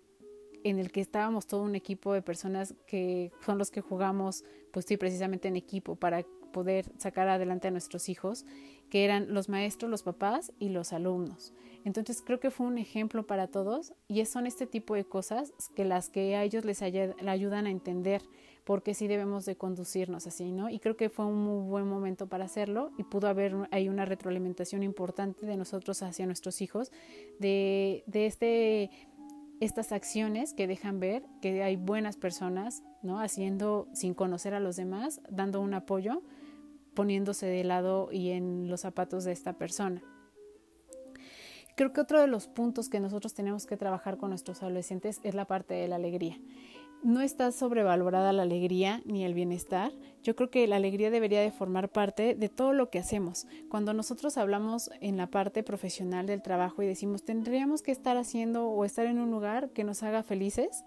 [0.64, 4.86] en el que estábamos todo un equipo de personas que son los que jugamos, pues
[4.86, 6.24] sí, precisamente en equipo para
[6.58, 8.44] poder sacar adelante a nuestros hijos,
[8.90, 11.52] que eran los maestros, los papás y los alumnos.
[11.84, 15.84] Entonces creo que fue un ejemplo para todos y son este tipo de cosas que
[15.84, 18.22] las que a ellos les ayudan a entender
[18.64, 20.68] por qué sí debemos de conducirnos así, ¿no?
[20.68, 24.04] Y creo que fue un muy buen momento para hacerlo y pudo haber ahí una
[24.04, 26.90] retroalimentación importante de nosotros hacia nuestros hijos
[27.38, 28.90] de, de este
[29.60, 33.20] estas acciones que dejan ver que hay buenas personas, ¿no?
[33.20, 36.22] Haciendo sin conocer a los demás, dando un apoyo,
[36.98, 40.02] poniéndose de lado y en los zapatos de esta persona.
[41.76, 45.32] Creo que otro de los puntos que nosotros tenemos que trabajar con nuestros adolescentes es
[45.36, 46.40] la parte de la alegría.
[47.04, 49.92] No está sobrevalorada la alegría ni el bienestar.
[50.24, 53.46] Yo creo que la alegría debería de formar parte de todo lo que hacemos.
[53.68, 58.68] Cuando nosotros hablamos en la parte profesional del trabajo y decimos tendríamos que estar haciendo
[58.68, 60.82] o estar en un lugar que nos haga felices,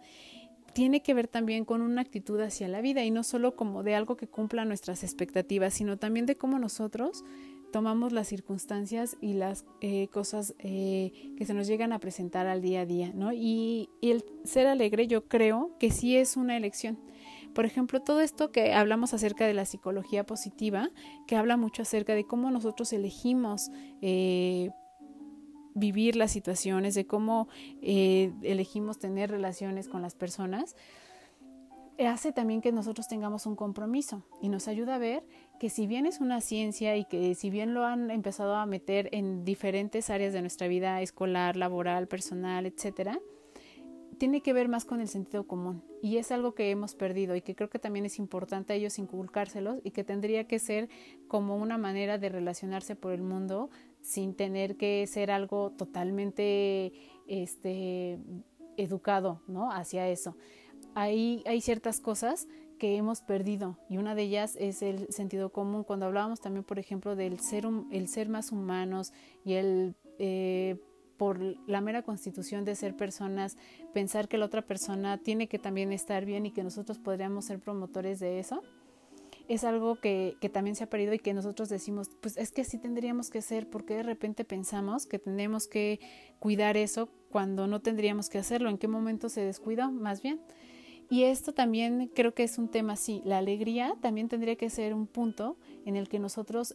[0.73, 3.95] tiene que ver también con una actitud hacia la vida y no solo como de
[3.95, 7.23] algo que cumpla nuestras expectativas, sino también de cómo nosotros
[7.71, 12.61] tomamos las circunstancias y las eh, cosas eh, que se nos llegan a presentar al
[12.61, 13.31] día a día, ¿no?
[13.33, 16.99] Y, el ser alegre yo creo que sí es una elección.
[17.53, 20.89] Por ejemplo, todo esto que hablamos acerca de la psicología positiva,
[21.27, 23.69] que habla mucho acerca de cómo nosotros elegimos
[24.01, 24.69] eh,
[25.73, 27.47] vivir las situaciones, de cómo
[27.81, 30.75] eh, elegimos tener relaciones con las personas,
[32.07, 35.23] hace también que nosotros tengamos un compromiso y nos ayuda a ver
[35.59, 39.09] que si bien es una ciencia y que si bien lo han empezado a meter
[39.11, 43.19] en diferentes áreas de nuestra vida escolar, laboral, personal, etcétera,
[44.17, 45.83] tiene que ver más con el sentido común.
[46.01, 48.99] Y es algo que hemos perdido y que creo que también es importante a ellos
[48.99, 50.89] inculcárselos y que tendría que ser
[51.27, 56.93] como una manera de relacionarse por el mundo sin tener que ser algo totalmente
[57.27, 58.19] este
[58.77, 59.71] educado, ¿no?
[59.71, 60.35] hacia eso.
[60.95, 65.83] Hay, hay ciertas cosas que hemos perdido y una de ellas es el sentido común.
[65.83, 69.13] Cuando hablábamos también, por ejemplo, del ser, el ser más humanos
[69.45, 70.77] y el eh,
[71.21, 73.55] por la mera constitución de ser personas,
[73.93, 77.59] pensar que la otra persona tiene que también estar bien y que nosotros podríamos ser
[77.59, 78.63] promotores de eso,
[79.53, 82.61] es algo que, que, también se ha perdido y que nosotros decimos, pues es que
[82.61, 85.99] así tendríamos que ser, porque de repente pensamos que tenemos que
[86.39, 90.39] cuidar eso cuando no tendríamos que hacerlo, en qué momento se descuida más bien.
[91.09, 94.93] Y esto también creo que es un tema así, la alegría también tendría que ser
[94.93, 96.73] un punto en el que nosotros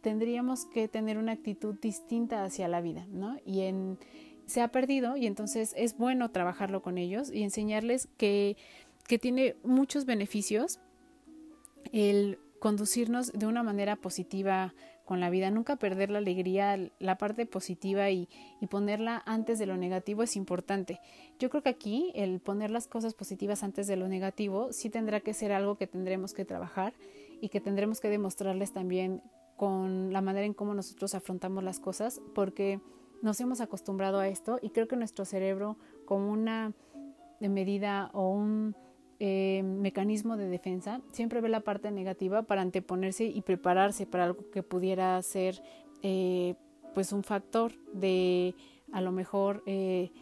[0.00, 3.36] tendríamos que tener una actitud distinta hacia la vida, ¿no?
[3.44, 3.62] Y
[4.46, 8.56] se ha perdido y entonces es bueno trabajarlo con ellos y enseñarles que,
[9.06, 10.80] que tiene muchos beneficios
[11.92, 17.44] el conducirnos de una manera positiva con la vida, nunca perder la alegría, la parte
[17.44, 18.28] positiva y,
[18.60, 20.98] y, ponerla antes de lo negativo es importante.
[21.38, 25.20] Yo creo que aquí el poner las cosas positivas antes de lo negativo sí tendrá
[25.20, 26.94] que ser algo que tendremos que trabajar
[27.42, 29.20] y que tendremos que demostrarles también
[29.56, 32.80] con la manera en cómo nosotros afrontamos las cosas, porque
[33.22, 36.72] nos hemos acostumbrado a esto y creo que nuestro cerebro como una
[37.40, 38.74] medida o un
[39.26, 44.50] eh, mecanismo de defensa siempre ve la parte negativa para anteponerse y prepararse para algo
[44.50, 45.62] que pudiera ser
[46.02, 46.56] eh,
[46.92, 48.54] pues un factor de
[48.92, 50.12] a lo mejor eh,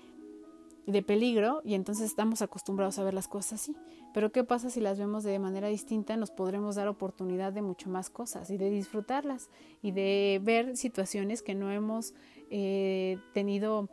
[0.87, 3.77] de peligro y entonces estamos acostumbrados a ver las cosas así.
[4.15, 6.17] Pero ¿qué pasa si las vemos de manera distinta?
[6.17, 9.51] Nos podremos dar oportunidad de mucho más cosas y de disfrutarlas
[9.83, 12.15] y de ver situaciones que no hemos
[12.51, 13.88] eh, tenido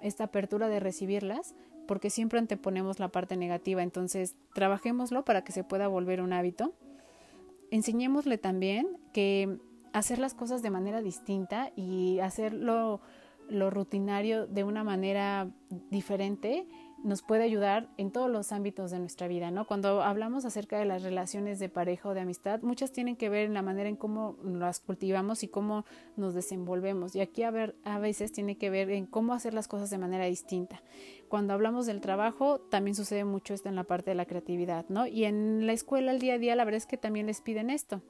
[0.00, 1.54] esta apertura de recibirlas
[1.86, 3.82] porque siempre anteponemos la parte negativa.
[3.82, 6.74] Entonces, trabajémoslo para que se pueda volver un hábito.
[7.70, 9.58] Enseñémosle también que
[9.92, 13.00] hacer las cosas de manera distinta y hacerlo
[13.48, 15.48] lo rutinario de una manera
[15.90, 16.66] diferente
[17.04, 19.66] nos puede ayudar en todos los ámbitos de nuestra vida, ¿no?
[19.66, 23.46] Cuando hablamos acerca de las relaciones de pareja o de amistad, muchas tienen que ver
[23.46, 25.84] en la manera en cómo las cultivamos y cómo
[26.16, 27.14] nos desenvolvemos.
[27.14, 29.98] Y aquí a, ver, a veces tiene que ver en cómo hacer las cosas de
[29.98, 30.82] manera distinta.
[31.28, 35.06] Cuando hablamos del trabajo, también sucede mucho esto en la parte de la creatividad, ¿no?
[35.06, 37.70] Y en la escuela, el día a día, la verdad es que también les piden
[37.70, 38.02] esto.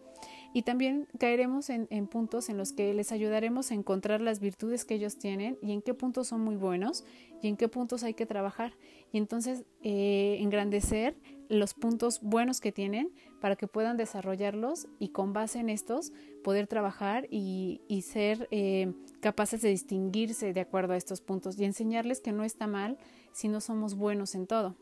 [0.52, 4.94] Y también caeremos en, puntos en los que les ayudaremos a encontrar las virtudes que
[4.94, 7.04] ellos tienen y en qué puntos son muy buenos
[7.42, 8.72] y en qué puntos hay que trabajar.
[9.12, 11.16] Y entonces eh, engrandecer
[11.48, 16.66] los puntos buenos que tienen para que puedan desarrollarlos y con base en estos poder
[16.66, 22.32] trabajar y, ser eh, capaces de distinguirse de acuerdo a estos puntos y enseñarles que
[22.32, 22.98] no está mal
[23.32, 24.76] si no somos buenos en todo.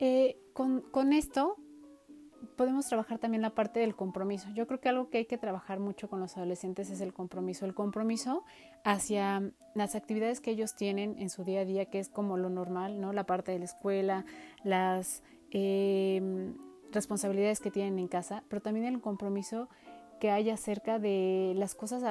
[0.00, 1.56] Eh, con, con, esto
[2.56, 4.48] podemos trabajar también la parte del compromiso.
[4.56, 7.64] Yo creo que algo que hay que trabajar mucho con los adolescentes es el compromiso.
[7.64, 8.42] El compromiso
[8.82, 12.50] hacia las actividades que ellos tienen en su día a día, que es como lo
[12.50, 13.12] normal, ¿no?
[13.12, 14.24] La parte de la escuela,
[14.64, 16.52] las eh,
[16.90, 19.68] responsabilidades que tienen en casa, pero también el compromiso
[20.18, 22.02] que hay acerca de las cosas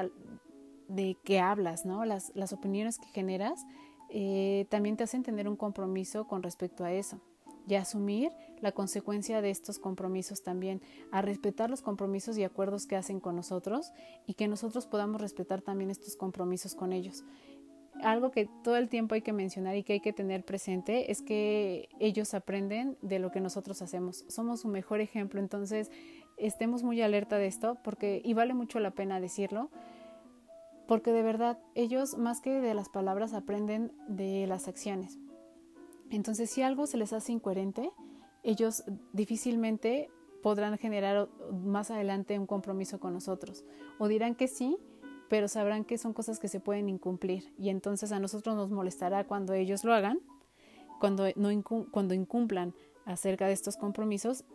[0.88, 2.06] de que hablas, ¿no?
[2.06, 3.66] Las, las opiniones que generas,
[4.10, 7.20] eh, también te hacen tener un compromiso con respecto a eso
[7.68, 12.96] y asumir la consecuencia de estos compromisos también, a respetar los compromisos y acuerdos que
[12.96, 13.92] hacen con nosotros
[14.26, 17.24] y que nosotros podamos respetar también estos compromisos con ellos.
[18.04, 21.22] Algo que todo el tiempo hay que mencionar y que hay que tener presente es
[21.22, 24.24] que ellos aprenden de lo que nosotros hacemos.
[24.28, 25.92] Somos su mejor ejemplo, entonces
[26.38, 29.72] estemos muy alerta de esto porque y vale mucho la pena decirlo
[30.88, 35.20] porque de verdad ellos más que de las palabras aprenden de las acciones.
[36.10, 37.92] Entonces, si algo se les hace incoherente,
[38.44, 38.84] ellos
[39.14, 40.10] difícilmente
[40.42, 43.66] podrán generar más adelante un compromiso con nosotros.
[43.98, 44.78] O dirán que sí,
[45.30, 47.54] pero sabrán que son cosas que se pueden incumplir.
[47.58, 50.20] Y entonces a nosotros nos molestará cuando ellos lo hagan,
[51.00, 51.50] cuando, no
[51.92, 52.74] cuando incumplan
[53.06, 54.46] acerca de estos compromisos.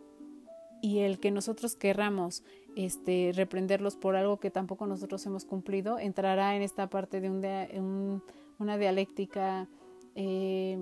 [0.81, 2.43] y el que nosotros querramos
[2.75, 8.21] este, reprenderlos por algo que tampoco nosotros hemos cumplido, entrará en esta parte de un,
[8.59, 9.69] una dialéctica
[10.15, 10.77] eh,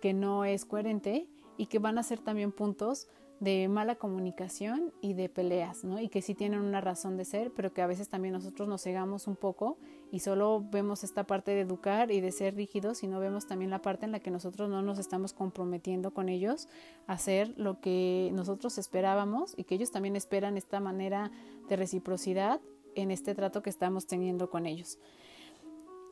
[0.00, 3.08] que no es coherente y que van a ser también puntos
[3.40, 6.00] de mala comunicación y de peleas, ¿no?
[6.00, 8.82] Y que sí tienen una razón de ser, pero que a veces también nosotros nos
[8.82, 9.76] cegamos un poco
[10.10, 13.70] y solo vemos esta parte de educar y de ser rígidos y no vemos también
[13.70, 16.66] la parte en la que nosotros no nos estamos comprometiendo con ellos
[17.06, 21.30] a hacer lo que nosotros esperábamos y que ellos también esperan esta manera
[21.68, 22.60] de reciprocidad
[22.94, 24.98] en este trato que estamos teniendo con ellos.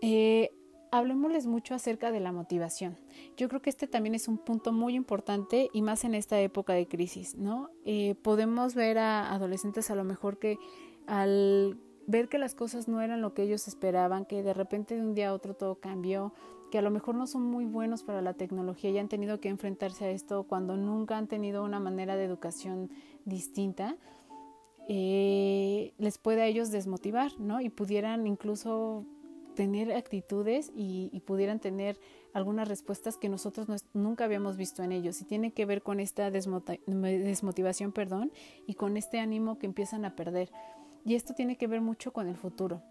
[0.02, 0.52] Eh,
[0.98, 2.96] hablemosles mucho acerca de la motivación.
[3.36, 6.72] Yo creo que este también es un punto muy importante y más en esta época
[6.74, 7.70] de crisis, ¿no?
[7.84, 10.58] Eh, podemos ver a adolescentes a lo mejor que
[11.06, 15.02] al ver que las cosas no eran lo que ellos esperaban, que de repente de
[15.02, 16.34] un día a otro todo cambió,
[16.70, 19.48] que a lo mejor no son muy buenos para la tecnología y han tenido que
[19.48, 22.90] enfrentarse a esto cuando nunca han tenido una manera de educación
[23.24, 23.96] distinta,
[24.88, 27.60] eh, les puede a ellos desmotivar, ¿no?
[27.60, 29.06] Y pudieran incluso
[29.54, 31.98] tener actitudes y, pudieran tener
[32.32, 36.30] algunas respuestas que nosotros nunca habíamos visto en ellos y tiene que ver con esta
[36.30, 38.32] desmotivación perdón,
[38.66, 40.50] y con este ánimo que empiezan a perder.
[41.04, 42.82] Y esto tiene que ver mucho con el futuro.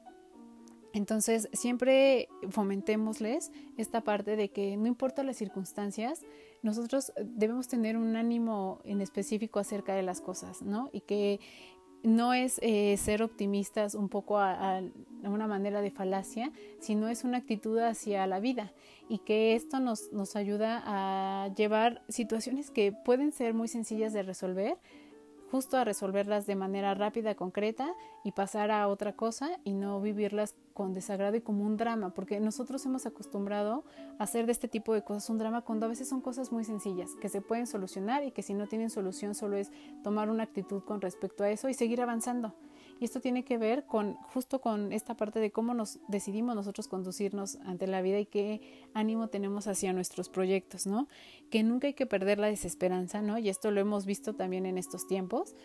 [0.93, 6.22] Entonces, siempre fomentémosles esta parte de que no importa las circunstancias,
[6.61, 10.91] nosotros debemos tener un ánimo en específico acerca de las cosas, ¿no?
[10.93, 11.39] Y que
[12.04, 14.82] no es eh, ser optimistas un poco a,
[15.24, 18.74] una manera de falacia, sino es una actitud hacia la vida
[19.08, 24.24] y que esto nos, nos ayuda a llevar situaciones que pueden ser muy sencillas de
[24.24, 24.78] resolver,
[25.54, 27.93] justo a resolverlas de manera rápida, concreta
[28.24, 32.39] y pasar a otra cosa y no vivirlas con desagrado y como un drama, porque
[32.39, 33.84] nosotros hemos acostumbrado
[34.18, 36.64] a hacer de este tipo de cosas un drama cuando a veces son cosas muy
[36.64, 39.72] sencillas, que se pueden solucionar y que si no tienen solución solo es
[40.04, 42.56] tomar una actitud con respecto a eso y seguir avanzando.
[43.00, 46.88] Y esto tiene que ver con justo con esta parte de cómo nos decidimos nosotros
[46.88, 48.62] conducirnos ante la vida y qué
[48.94, 51.08] ánimo tenemos hacia nuestros proyectos, ¿no?
[51.50, 53.38] Que nunca hay que perder la desesperanza, ¿no?
[53.38, 55.56] Y esto lo hemos visto también en estos tiempos.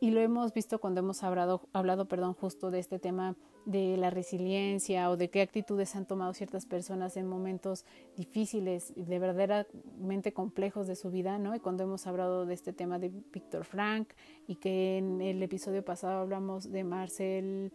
[0.00, 3.36] Y lo hemos visto cuando hemos hablado, hablado perdón, justo de este tema
[3.68, 7.84] de la resiliencia o de qué actitudes han tomado ciertas personas en momentos
[8.16, 11.54] difíciles, de verdaderamente complejos de su vida, ¿no?
[11.54, 14.08] Y cuando hemos hablado de este tema de Víctor Frank
[14.46, 17.72] y que en el episodio pasado hablamos de Marcel,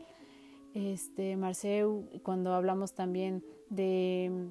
[0.73, 4.49] este, Marceu, cuando hablamos también de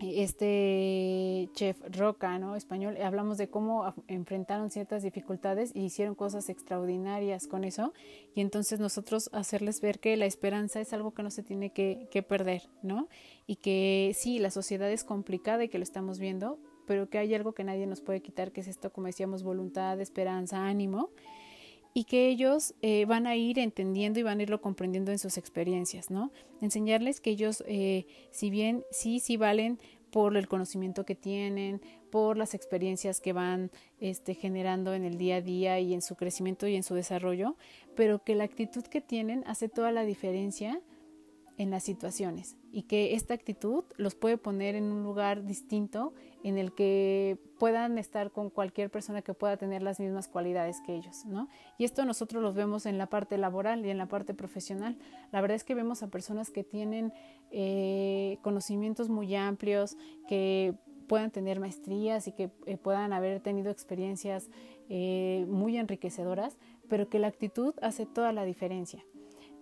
[0.00, 2.56] este chef Roca, ¿no?
[2.56, 7.92] Español, hablamos de cómo enfrentaron ciertas dificultades y hicieron cosas extraordinarias con eso.
[8.34, 12.08] Y entonces nosotros hacerles ver que la esperanza es algo que no se tiene que,
[12.10, 13.08] que perder, ¿no?
[13.46, 17.34] Y que sí, la sociedad es complicada y que lo estamos viendo, pero que hay
[17.34, 21.10] algo que nadie nos puede quitar, que es esto, como decíamos, voluntad, esperanza, ánimo
[21.96, 25.38] y que ellos eh, van a ir entendiendo y van a irlo comprendiendo en sus
[25.38, 26.30] experiencias, ¿no?
[26.60, 29.78] Enseñarles que ellos, eh, si bien sí, sí valen
[30.10, 31.80] por el conocimiento que tienen,
[32.10, 36.16] por las experiencias que van este, generando en el día a día y en su
[36.16, 37.56] crecimiento y en su desarrollo,
[37.94, 40.82] pero que la actitud que tienen hace toda la diferencia
[41.58, 46.12] en las situaciones y que esta actitud los puede poner en un lugar distinto
[46.44, 50.94] en el que puedan estar con cualquier persona que pueda tener las mismas cualidades que
[50.94, 51.48] ellos, ¿no?
[51.78, 54.98] Y esto nosotros los vemos en la parte laboral y en la parte profesional.
[55.32, 57.12] La verdad es que vemos a personas que tienen
[57.50, 59.96] eh, conocimientos muy amplios,
[60.28, 60.74] que
[61.08, 64.50] puedan tener maestrías y que eh, puedan haber tenido experiencias
[64.88, 69.04] eh, muy enriquecedoras, pero que la actitud hace toda la diferencia.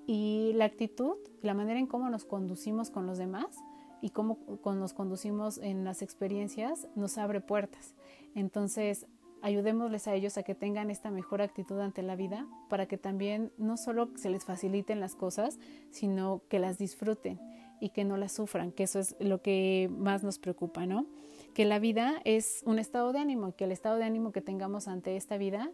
[0.07, 3.59] Y la actitud, la manera en cómo nos conducimos con los demás
[4.03, 7.95] y cómo nos conducimos en las experiencias nos abre puertas.
[8.35, 9.07] Entonces,
[9.41, 13.53] ayudémosles a ellos a que tengan esta mejor actitud ante la vida para que también
[13.59, 15.59] no solo se les faciliten las cosas,
[15.91, 17.39] sino que las disfruten
[17.81, 21.07] y que no las sufran, que eso es lo que más nos preocupa, ¿no?
[21.53, 24.41] Que la vida es un estado de ánimo y que el estado de ánimo que
[24.41, 25.71] tengamos ante esta vida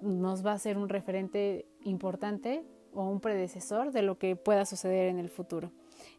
[0.00, 2.64] nos va a ser un referente importante
[2.96, 5.70] o un predecesor de lo que pueda suceder en el futuro.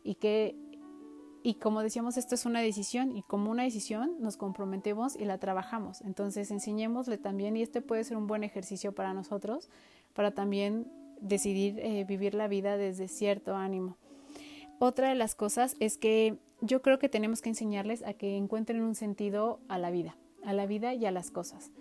[0.04, 0.56] Y que,
[1.44, 5.40] y como decíamos, esto es una decisión y como una decisión nos comprometemos y la
[5.40, 6.02] trabajamos.
[6.02, 9.70] Entonces enseñémosle también, y este puede ser un buen ejercicio para nosotros,
[10.14, 13.98] para también decidir eh, vivir la vida desde cierto ánimo.
[14.80, 18.82] Otra de las cosas es que yo creo que tenemos que enseñarles a que encuentren
[18.84, 21.72] un sentido a la vida, a la vida y a las cosas.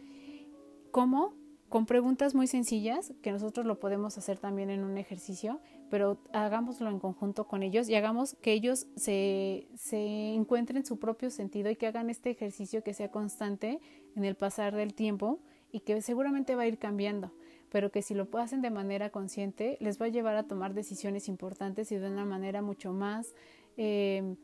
[0.91, 1.35] ¿Cómo?
[1.69, 5.61] Con preguntas muy sencillas, que nosotros lo podemos hacer también en un ejercicio,
[5.91, 11.31] pero hagámoslo en conjunto con ellos y hagamos que ellos se, se encuentren su propio
[11.31, 13.81] sentido y que hagan este ejercicio que sea constante
[14.15, 15.41] en el pasar del tiempo
[15.73, 17.33] y que seguramente va a ir cambiando,
[17.71, 21.29] pero que si lo hacen de manera consciente les va a llevar a tomar decisiones
[21.29, 23.35] importantes y de una manera mucho más
[23.77, 24.37] eh,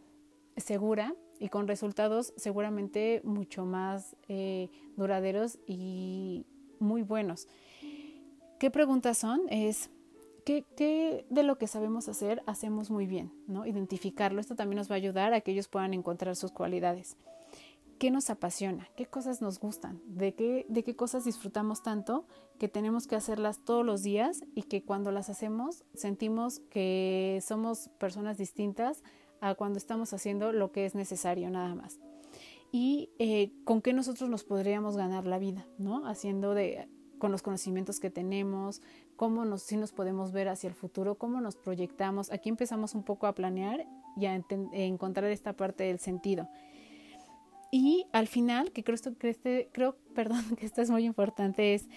[0.57, 6.47] segura y con resultados seguramente mucho más eh, duraderos y
[6.83, 7.49] muy buenos.
[8.59, 9.41] ¿Qué preguntas son?
[9.49, 9.91] Es
[10.45, 13.33] ¿qué, de lo que sabemos hacer hacemos muy bien?
[13.47, 13.67] ¿no?
[13.67, 14.41] Identificarlo.
[14.41, 17.17] Esto también nos va a ayudar a que ellos puedan encontrar sus cualidades.
[17.99, 18.89] ¿Qué nos apasiona?
[18.97, 20.01] ¿Qué cosas nos gustan?
[20.07, 22.27] ¿De qué, ¿De qué cosas disfrutamos tanto
[22.59, 27.91] que tenemos que hacerlas todos los días y que cuando las hacemos sentimos que somos
[27.99, 29.05] personas distintas
[29.41, 32.01] a cuando estamos haciendo lo que es necesario nada más?
[32.73, 36.07] Y eh, con qué nosotros nos podríamos ganar la vida, ¿no?
[36.07, 36.89] Haciendo de
[37.23, 38.83] con los conocimientos que tenemos,
[39.15, 42.33] cómo nos, si nos podemos ver hacia el futuro, cómo nos proyectamos.
[42.33, 44.35] Aquí empezamos un poco a planear y a,
[44.73, 46.49] encontrar esta parte del sentido.
[47.71, 51.75] Y al final, que creo, esto, que este, creo perdón, que esto es muy importante,
[51.75, 51.89] es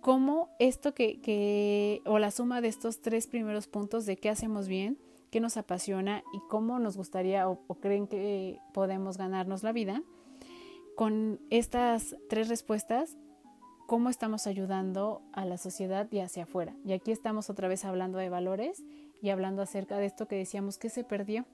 [0.00, 4.68] cómo esto que, que, o la suma de estos tres primeros puntos de qué hacemos
[4.68, 4.96] bien,
[5.30, 10.02] qué nos apasiona y cómo nos gustaría o creen que podemos ganarnos la vida,
[10.96, 13.16] con estas tres respuestas
[13.86, 16.74] cómo estamos ayudando a la sociedad y hacia afuera.
[16.84, 18.82] Y aquí estamos otra vez hablando de valores
[19.20, 21.44] y hablando acerca de esto que decíamos que se perdió.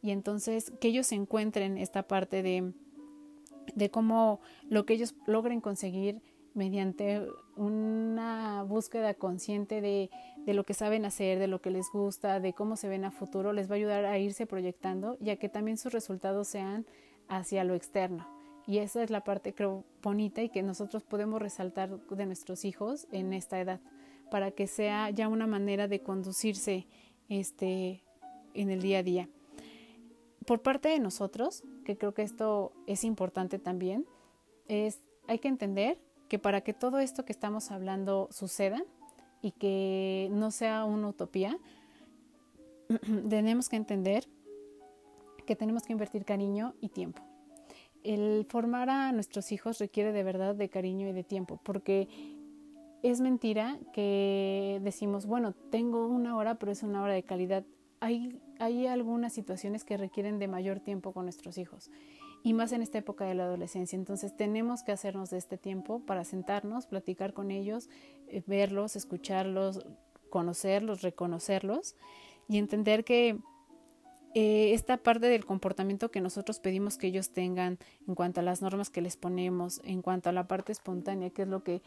[0.00, 2.72] Y entonces que ellos encuentren esta parte de,
[3.74, 6.22] de cómo lo que ellos logren conseguir
[6.54, 7.26] mediante
[7.56, 10.10] una búsqueda consciente de,
[10.44, 13.10] de, lo que saben hacer, de lo que les gusta, de cómo se ven a
[13.10, 16.86] futuro, les va a ayudar a irse proyectando y a que también sus resultados sean
[17.28, 18.41] hacia lo externo.
[18.66, 23.08] Y esa es la parte, creo, bonita y que nosotros podemos resaltar de nuestros hijos
[23.10, 23.80] en esta edad,
[24.30, 26.86] para que sea ya una manera de conducirse
[27.28, 28.02] este,
[28.54, 29.28] en el día a día.
[30.46, 34.06] Por parte de nosotros, que creo que esto es importante también,
[34.68, 35.98] es hay que entender
[36.28, 38.82] que para que todo esto que estamos hablando suceda
[39.40, 41.58] y que no sea una utopía,
[43.28, 44.28] tenemos que entender
[45.46, 47.31] que tenemos que invertir cariño y tiempo
[48.04, 52.08] el formar a nuestros hijos requiere de verdad de cariño y de tiempo, porque
[53.02, 57.64] es mentira que decimos, bueno, tengo una hora, pero es una hora de calidad.
[58.00, 61.90] Hay, hay algunas situaciones que requieren de mayor tiempo con nuestros hijos
[62.44, 63.96] y más en esta época de la adolescencia.
[63.96, 67.88] Entonces tenemos que hacernos de este tiempo para sentarnos, platicar con ellos,
[68.28, 69.84] eh, verlos, escucharlos,
[70.30, 71.96] conocerlos, reconocerlos
[72.48, 73.38] y entender que
[74.34, 78.62] eh, esta parte del comportamiento que nosotros pedimos que ellos tengan en cuanto a las
[78.62, 81.82] normas que les ponemos, en cuanto a la parte espontánea, que es lo que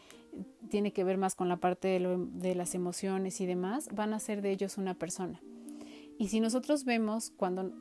[0.70, 4.20] tiene que ver más con la parte de, de las emociones y demás, van a
[4.20, 5.40] ser de ellos una persona.
[6.18, 7.72] Y si nosotros vemos cuando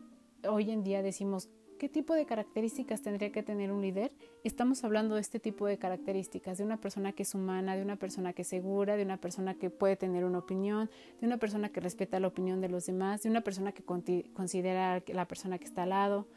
[0.49, 4.13] hoy en día decimos ¿Qué tipo de características tendría que tener un líder?
[4.45, 7.97] Estamos hablando de este tipo de características, de una persona que es humana, de una
[7.97, 11.69] persona que es segura, de una persona que puede tener una opinión, de una persona
[11.69, 15.65] que respeta la opinión de los demás, de una persona que considera la persona que
[15.65, 16.27] está al lado,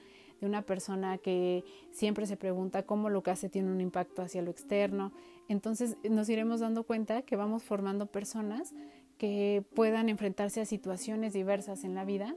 [0.41, 4.43] de una persona que siempre se pregunta cómo lo que hace tiene un impacto hacia
[4.43, 5.13] lo externo.
[5.47, 8.75] Entonces nos iremos dando cuenta que vamos formando personas
[9.19, 12.35] que puedan enfrentarse a situaciones diversas en la vida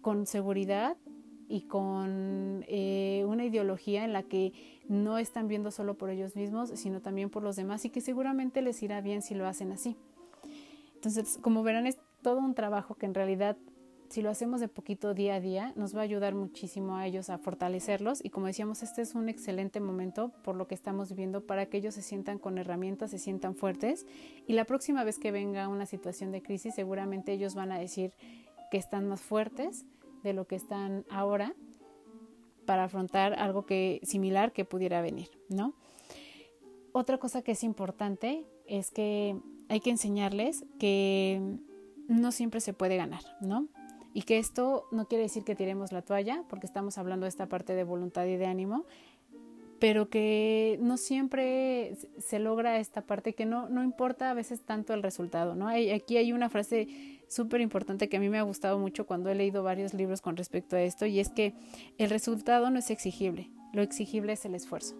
[0.00, 0.96] con seguridad
[1.48, 4.52] y con eh, una ideología en la que
[4.88, 8.62] no están viendo solo por ellos mismos, sino también por los demás y que seguramente
[8.62, 9.96] les irá bien si lo hacen así.
[10.94, 13.56] Entonces, como verán, es todo un trabajo que en realidad,
[14.08, 17.28] si lo hacemos de poquito día a día, nos va a ayudar muchísimo a ellos
[17.28, 21.46] a fortalecerlos y como decíamos, este es un excelente momento por lo que estamos viviendo
[21.46, 24.06] para que ellos se sientan con herramientas, se sientan fuertes
[24.46, 28.14] y la próxima vez que venga una situación de crisis, seguramente ellos van a decir
[28.70, 29.84] que están más fuertes
[30.24, 31.54] de lo que están ahora
[32.66, 35.74] para afrontar algo que similar que pudiera venir, ¿no?
[36.92, 39.36] Otra cosa que es importante es que
[39.68, 41.58] hay que enseñarles que
[42.08, 43.68] no siempre se puede ganar, ¿no?
[44.14, 47.48] Y que esto no quiere decir que tiremos la toalla, porque estamos hablando de esta
[47.48, 48.86] parte de voluntad y de ánimo,
[49.78, 54.94] pero que no siempre se logra esta parte, que no, no importa a veces tanto
[54.94, 55.68] el resultado, ¿no?
[55.68, 59.34] aquí hay una frase súper importante que a mí me ha gustado mucho cuando he
[59.34, 61.54] leído varios libros con respecto a esto, y es que
[61.98, 64.94] el resultado no es exigible, lo exigible es el esfuerzo.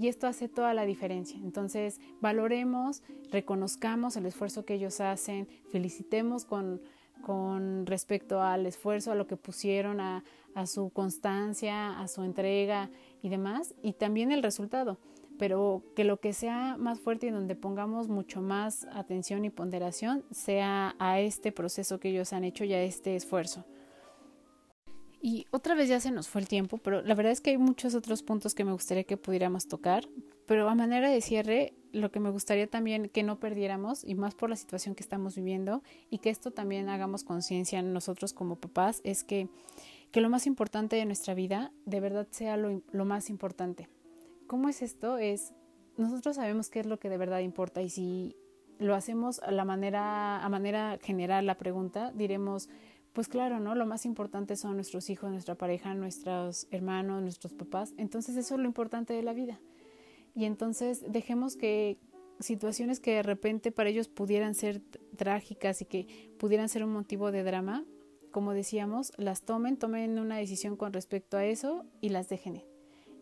[0.00, 1.40] Y esto hace toda la diferencia.
[1.42, 3.02] Entonces, valoremos,
[3.32, 6.80] reconozcamos el esfuerzo que ellos hacen, felicitemos con,
[7.22, 10.22] con respecto al esfuerzo, a lo que pusieron, a,
[10.54, 12.90] a su constancia, a su entrega
[13.22, 14.98] y demás, y también el resultado,
[15.38, 20.24] pero que lo que sea más fuerte y donde pongamos mucho más atención y ponderación
[20.30, 23.64] sea a este proceso que ellos han hecho y a este esfuerzo.
[25.20, 27.58] Y otra vez ya se nos fue el tiempo, pero la verdad es que hay
[27.58, 30.08] muchos otros puntos que me gustaría que pudiéramos tocar,
[30.46, 34.36] pero a manera de cierre, lo que me gustaría también que no perdiéramos, y más
[34.36, 39.00] por la situación que estamos viviendo, y que esto también hagamos conciencia nosotros como papás,
[39.02, 39.48] es que,
[40.12, 43.88] que lo más importante de nuestra vida de verdad sea lo, lo más importante.
[44.48, 45.18] ¿Cómo es esto?
[45.18, 45.52] Es,
[45.98, 48.34] nosotros sabemos qué es lo que de verdad importa y si
[48.78, 52.70] lo hacemos a la manera, a manera general la pregunta, diremos,
[53.12, 53.74] pues claro, ¿no?
[53.74, 57.92] Lo más importante son nuestros hijos, nuestra pareja, nuestros hermanos, nuestros papás.
[57.98, 59.60] Entonces eso es lo importante de la vida.
[60.34, 61.98] Y entonces dejemos que
[62.40, 64.80] situaciones que de repente para ellos pudieran ser
[65.16, 67.84] trágicas y que pudieran ser un motivo de drama,
[68.30, 72.56] como decíamos, las tomen, tomen una decisión con respecto a eso y las dejen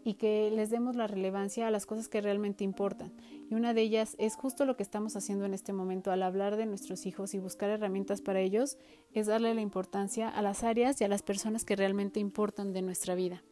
[0.07, 3.13] y que les demos la relevancia a las cosas que realmente importan.
[3.51, 6.57] Y una de ellas es justo lo que estamos haciendo en este momento al hablar
[6.57, 8.79] de nuestros hijos y buscar herramientas para ellos,
[9.13, 12.83] es darle la importancia a las áreas y a las personas que realmente importan de
[12.83, 13.43] nuestra vida.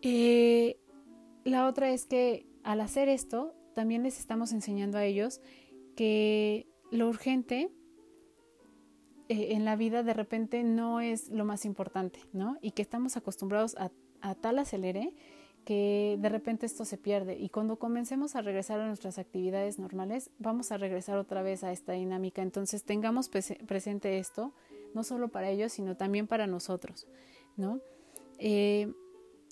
[0.00, 0.78] Eh,
[1.44, 5.42] la otra es que al hacer esto, también les estamos enseñando a ellos
[5.94, 7.70] que lo urgente
[9.28, 12.56] eh, en la vida de repente no es lo más importante, ¿no?
[12.62, 13.90] Y que estamos acostumbrados a
[14.22, 15.14] a tal acelere
[15.64, 17.36] que de repente esto se pierde.
[17.38, 21.72] Y cuando comencemos a regresar a nuestras actividades normales vamos a regresar otra vez a
[21.72, 22.42] esta dinámica.
[22.42, 24.52] Entonces tengamos presente esto
[24.94, 27.06] no solo para ellos sino también para nosotros
[27.56, 27.80] no
[28.38, 28.92] eh,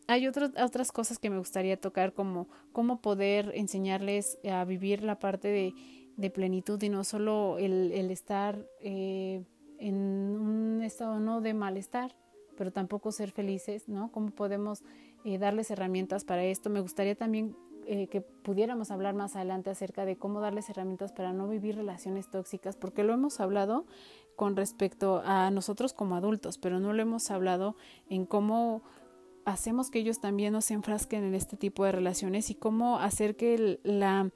[0.06, 5.48] hay otras cosas que me gustaría tocar como cómo poder enseñarles a vivir la parte
[5.48, 9.42] de, plenitud y no solo el, el estar eh,
[9.78, 12.14] en un estado no de malestar
[12.60, 14.12] pero tampoco ser felices, ¿no?
[14.12, 14.84] ¿Cómo podemos
[15.24, 16.68] eh, darles herramientas para esto?
[16.68, 17.56] Me gustaría también
[17.86, 22.28] eh, que pudiéramos hablar más adelante acerca de cómo darles herramientas para no vivir relaciones
[22.28, 23.86] tóxicas, porque lo hemos hablado
[24.36, 27.76] con respecto a nosotros como adultos, pero no lo hemos hablado
[28.10, 28.82] en cómo
[29.46, 33.80] hacemos que ellos también nos enfrasquen en este tipo de relaciones y cómo hacer que
[33.84, 34.32] la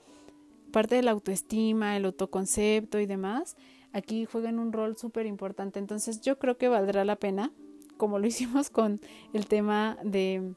[0.73, 3.59] parte de la autoestima, el autoconcepto y demás,
[3.93, 5.79] aquí jueguen un rol súper importante.
[5.79, 7.53] Entonces yo creo que valdrá la pena
[7.97, 9.01] como lo hicimos con
[9.33, 10.55] el tema de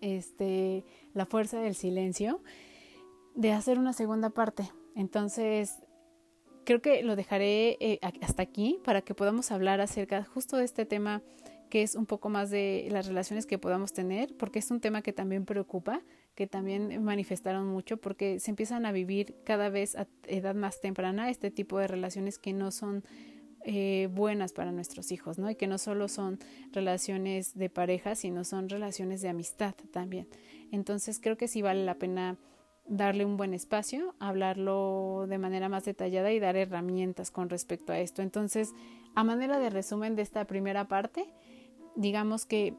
[0.00, 2.42] este la fuerza del silencio,
[3.34, 4.70] de hacer una segunda parte.
[4.94, 5.78] Entonces,
[6.64, 10.86] creo que lo dejaré eh, hasta aquí para que podamos hablar acerca justo de este
[10.86, 11.22] tema
[11.70, 15.02] que es un poco más de las relaciones que podamos tener, porque es un tema
[15.02, 16.02] que también preocupa,
[16.34, 21.30] que también manifestaron mucho, porque se empiezan a vivir cada vez a edad más temprana
[21.30, 23.04] este tipo de relaciones que no son
[23.64, 25.50] eh, buenas para nuestros hijos, ¿no?
[25.50, 26.38] Y que no solo son
[26.72, 30.28] relaciones de pareja, sino son relaciones de amistad también.
[30.72, 32.38] Entonces creo que sí vale la pena
[32.86, 38.00] darle un buen espacio, hablarlo de manera más detallada y dar herramientas con respecto a
[38.00, 38.22] esto.
[38.22, 38.72] Entonces,
[39.14, 41.32] a manera de resumen de esta primera parte,
[41.96, 42.74] digamos que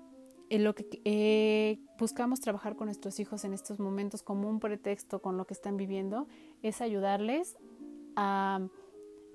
[0.49, 5.21] en lo que eh, buscamos trabajar con nuestros hijos en estos momentos como un pretexto
[5.21, 6.27] con lo que están viviendo
[6.61, 7.57] es ayudarles
[8.17, 8.67] a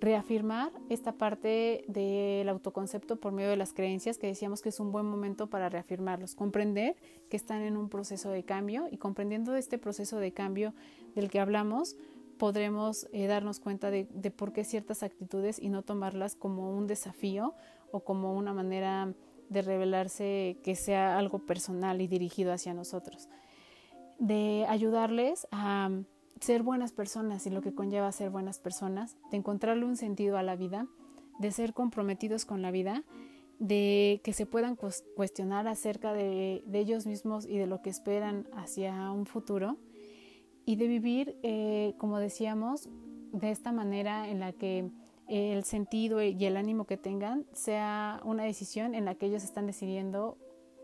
[0.01, 4.93] reafirmar esta parte del autoconcepto por medio de las creencias que decíamos que es un
[4.93, 6.97] buen momento para reafirmarlos, comprender
[7.31, 10.75] que están en un proceso de cambio y comprendiendo este proceso de cambio
[11.15, 11.97] del que hablamos,
[12.39, 16.87] podremos eh, darnos cuenta de, de, por qué ciertas actitudes y no tomarlas como un
[16.87, 17.55] desafío
[17.91, 19.15] o como una manera
[19.49, 23.29] de revelarse que sea algo personal y dirigido hacia nosotros.
[24.19, 25.91] De ayudarles a
[26.41, 30.43] ser buenas personas y lo que conlleva ser buenas personas, de encontrarle un sentido a
[30.43, 30.87] la vida,
[31.39, 33.05] de ser comprometidos con la vida,
[33.59, 34.77] de que se puedan
[35.17, 39.79] cuestionar acerca de, ellos mismos y de lo que esperan hacia un futuro
[40.67, 42.89] y de vivir, eh, como decíamos,
[43.33, 44.91] de esta manera en la que
[45.29, 49.67] el sentido y el ánimo que tengan sea una decisión en la que ellos están
[49.67, 50.39] decidiendo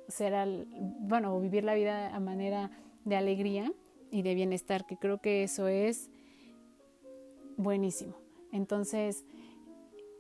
[0.09, 0.67] ser al,
[1.01, 2.71] bueno, vivir la vida a manera
[3.05, 3.73] de alegría
[4.13, 6.11] y de bienestar, que creo que eso es
[7.57, 8.15] buenísimo.
[8.53, 9.25] Entonces,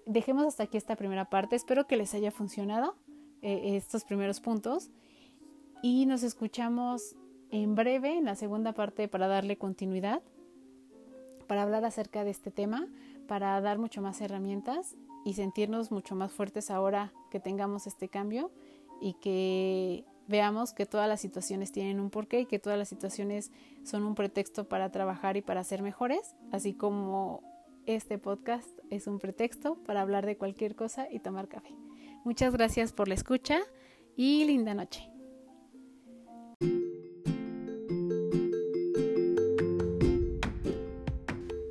[0.07, 1.55] dejemos hasta aquí esta primera parte.
[1.55, 2.97] Espero que les haya funcionado
[3.43, 4.91] eh, estos primeros puntos
[5.83, 7.15] y nos escuchamos
[7.51, 10.23] en breve en la segunda parte para darle continuidad,
[11.47, 12.89] para hablar acerca de este tema,
[13.29, 18.51] para dar mucho más herramientas y sentirnos mucho más fuertes ahora que tengamos este cambio
[19.03, 23.51] y que veamos que todas las situaciones tienen un porqué y que todas las situaciones
[23.85, 27.43] son un pretexto para trabajar y para ser mejores, así como
[27.87, 31.75] este podcast es un pretexto para hablar de cualquier cosa y tomar café.
[32.25, 33.61] Muchas gracias por la escucha
[34.17, 35.09] y linda noche.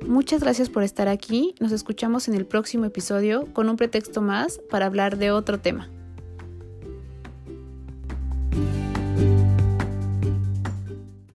[0.06, 1.54] Muchas gracias por estar aquí.
[1.58, 5.88] Nos escuchamos en el próximo episodio con un pretexto más para hablar de otro tema.